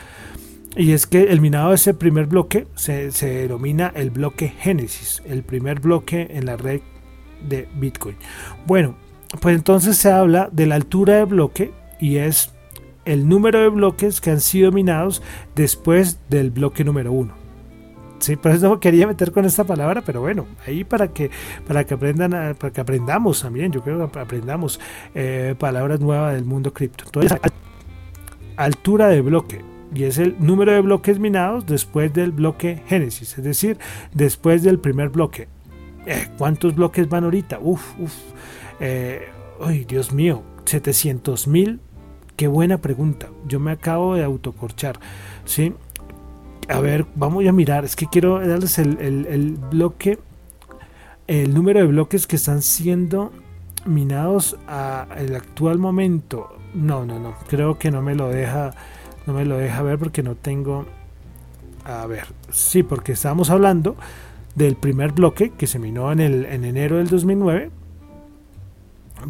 Y 0.75 0.91
es 0.91 1.07
que 1.07 1.23
el 1.23 1.39
minado 1.39 1.69
de 1.69 1.75
ese 1.75 1.93
primer 1.93 2.27
bloque 2.27 2.67
se, 2.75 3.11
se, 3.11 3.27
denomina 3.27 3.91
el 3.95 4.09
bloque 4.09 4.49
Génesis, 4.49 5.21
el 5.25 5.43
primer 5.43 5.79
bloque 5.79 6.27
en 6.31 6.45
la 6.45 6.57
red 6.57 6.81
de 7.47 7.67
Bitcoin. 7.75 8.17
Bueno, 8.67 8.95
pues 9.39 9.55
entonces 9.55 9.97
se 9.97 10.11
habla 10.11 10.49
de 10.51 10.65
la 10.65 10.75
altura 10.75 11.15
de 11.17 11.25
bloque 11.25 11.71
y 11.99 12.17
es 12.17 12.51
el 13.05 13.27
número 13.27 13.59
de 13.59 13.69
bloques 13.69 14.21
que 14.21 14.31
han 14.31 14.41
sido 14.41 14.71
minados 14.71 15.21
después 15.55 16.19
del 16.29 16.51
bloque 16.51 16.83
número 16.83 17.11
uno. 17.11 17.33
Sí, 18.19 18.35
por 18.35 18.51
eso 18.51 18.79
quería 18.79 19.07
meter 19.07 19.31
con 19.31 19.45
esta 19.45 19.63
palabra, 19.63 20.03
pero 20.05 20.21
bueno, 20.21 20.45
ahí 20.67 20.83
para 20.83 21.07
que 21.07 21.31
para 21.67 21.85
que 21.85 21.95
aprendan, 21.95 22.55
para 22.55 22.71
que 22.71 22.79
aprendamos 22.79 23.41
también, 23.41 23.71
yo 23.71 23.81
creo 23.81 24.11
que 24.11 24.19
aprendamos 24.19 24.79
eh, 25.15 25.55
palabras 25.57 25.99
nuevas 25.99 26.35
del 26.35 26.45
mundo 26.45 26.71
cripto. 26.71 27.05
Entonces, 27.05 27.39
altura 28.57 29.07
de 29.07 29.21
bloque 29.21 29.61
y 29.93 30.03
es 30.03 30.19
el 30.19 30.35
número 30.39 30.71
de 30.71 30.81
bloques 30.81 31.19
minados 31.19 31.65
después 31.65 32.13
del 32.13 32.31
bloque 32.31 32.83
Génesis, 32.85 33.37
es 33.37 33.43
decir, 33.43 33.77
después 34.13 34.61
del 34.61 34.79
primer 34.79 35.09
bloque. 35.09 35.47
Eh, 36.05 36.27
¿Cuántos 36.37 36.75
bloques 36.75 37.09
van 37.09 37.23
ahorita? 37.23 37.59
Uf, 37.59 37.99
uf. 37.99 38.13
Eh, 38.81 39.29
ay, 39.63 39.85
Dios 39.85 40.11
mío, 40.11 40.43
700 40.65 41.47
mil. 41.47 41.79
Qué 42.35 42.47
buena 42.47 42.79
pregunta. 42.79 43.29
Yo 43.47 43.61
me 43.61 43.71
acabo 43.71 44.15
de 44.15 44.23
autocorchar. 44.25 44.99
¿sí? 45.45 45.73
A 46.67 46.81
ver, 46.81 47.05
vamos 47.15 47.45
a 47.47 47.51
mirar. 47.53 47.85
Es 47.85 47.95
que 47.95 48.07
quiero 48.07 48.45
darles 48.45 48.77
el, 48.79 48.99
el 48.99 49.57
bloque, 49.71 50.19
el 51.27 51.53
número 51.53 51.79
de 51.79 51.87
bloques 51.87 52.27
que 52.27 52.35
están 52.35 52.61
siendo 52.61 53.31
minados 53.85 54.57
a 54.67 55.07
el 55.17 55.35
actual 55.35 55.77
momento. 55.77 56.57
No, 56.73 57.05
no, 57.05 57.19
no. 57.19 57.35
Creo 57.47 57.77
que 57.77 57.91
no 57.91 58.01
me 58.01 58.15
lo 58.15 58.27
deja 58.27 58.73
no 59.25 59.33
me 59.33 59.45
lo 59.45 59.57
deja 59.57 59.81
ver 59.81 59.99
porque 59.99 60.23
no 60.23 60.35
tengo... 60.35 60.85
A 61.83 62.05
ver, 62.05 62.27
sí, 62.51 62.83
porque 62.83 63.13
estábamos 63.13 63.49
hablando 63.49 63.95
del 64.55 64.75
primer 64.75 65.13
bloque 65.13 65.51
que 65.51 65.67
se 65.67 65.79
minó 65.79 66.11
en, 66.11 66.19
el, 66.19 66.45
en 66.45 66.63
enero 66.63 66.97
del 66.97 67.07
2009. 67.07 67.71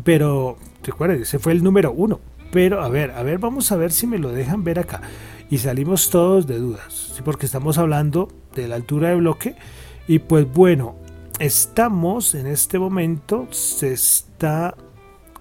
Pero, 0.03 0.57
recuerden, 0.83 1.21
ese 1.21 1.39
fue 1.39 1.53
el 1.53 1.63
número 1.63 1.91
uno. 1.91 2.19
Pero, 2.51 2.81
a 2.81 2.89
ver, 2.89 3.11
a 3.11 3.23
ver, 3.23 3.39
vamos 3.39 3.71
a 3.71 3.77
ver 3.77 3.91
si 3.91 4.07
me 4.07 4.17
lo 4.17 4.31
dejan 4.31 4.63
ver 4.63 4.79
acá. 4.79 5.01
Y 5.49 5.57
salimos 5.57 6.09
todos 6.09 6.47
de 6.47 6.59
dudas, 6.59 7.21
porque 7.25 7.45
estamos 7.45 7.77
hablando 7.77 8.29
de 8.55 8.67
la 8.67 8.75
altura 8.75 9.09
de 9.09 9.15
bloque. 9.15 9.55
Y 10.07 10.19
pues 10.19 10.51
bueno, 10.51 10.95
estamos 11.39 12.35
en 12.35 12.47
este 12.47 12.79
momento, 12.79 13.47
se 13.51 13.93
está, 13.93 14.75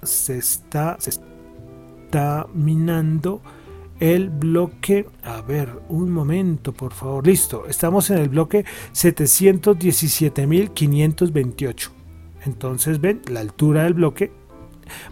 se 0.02 0.38
está, 0.38 0.96
se 0.98 1.10
está 1.10 2.46
minando 2.54 3.40
el 4.00 4.30
bloque, 4.30 5.06
a 5.22 5.42
ver, 5.42 5.68
un 5.88 6.10
momento, 6.10 6.72
por 6.72 6.92
favor, 6.94 7.24
listo, 7.26 7.66
estamos 7.68 8.08
en 8.10 8.18
el 8.18 8.30
bloque 8.30 8.64
717.528. 8.94 11.90
Entonces 12.46 13.00
ven 13.00 13.20
la 13.30 13.40
altura 13.40 13.84
del 13.84 13.94
bloque 13.94 14.32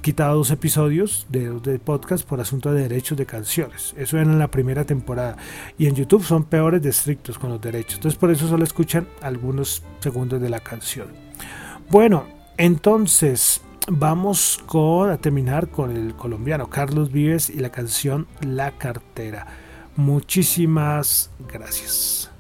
quitado 0.02 0.36
dos 0.36 0.52
episodios 0.52 1.26
de, 1.30 1.80
podcast 1.80 2.28
por 2.28 2.40
asunto 2.40 2.74
de 2.74 2.84
derechos 2.84 3.18
de 3.18 3.26
canciones. 3.26 3.94
Eso 3.98 4.18
era 4.18 4.30
en 4.30 4.40
la 4.40 4.50
primera 4.50 4.86
temporada. 4.86 5.38
Y 5.78 5.88
en 5.88 5.96
YouTube 5.96 6.24
son 6.24 6.44
peores 6.44 6.82
de 6.82 6.90
estrictos 6.90 7.38
con 7.38 7.50
los 7.50 7.62
derechos. 7.62 7.96
Entonces 7.96 8.20
por 8.20 8.32
eso 8.32 8.48
solo 8.48 8.64
escuchan 8.64 9.08
algunos 9.22 9.84
segundos 10.00 10.42
de 10.42 10.50
la 10.50 10.60
canción. 10.60 11.08
Bueno, 11.90 12.26
entonces 12.58 13.62
vamos 13.88 14.60
a 15.10 15.18
terminar 15.18 15.70
con 15.70 15.96
el 15.96 16.16
colombiano 16.16 16.70
Carlos 16.70 17.12
Vives 17.12 17.50
y 17.50 17.60
la 17.60 17.72
canción 17.72 18.28
La 18.42 18.72
Cartera. 18.72 19.48
Muchísimas 19.96 21.32
gracias. 21.48 22.32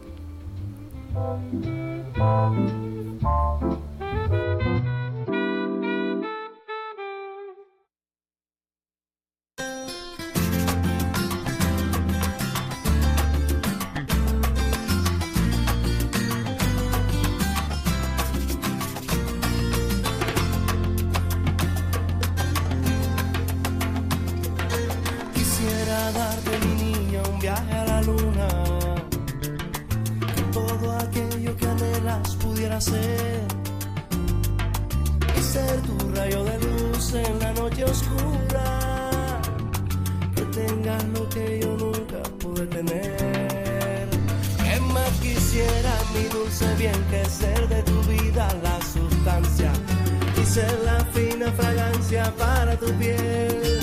Para 52.37 52.75
tu 52.77 52.87
piel. 52.93 53.79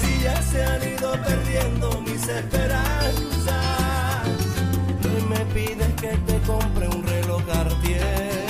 Si 0.00 0.22
ya 0.22 0.40
se 0.42 0.62
han 0.62 0.82
ido 0.88 1.12
perdiendo 1.22 2.00
mis 2.02 2.28
esperanzas, 2.28 3.56
hoy 5.04 5.22
me 5.28 5.44
pides 5.54 5.92
que 6.00 6.16
te 6.26 6.38
compre 6.46 6.88
un 6.88 7.06
reloj 7.06 7.42
Cartier 7.46 8.45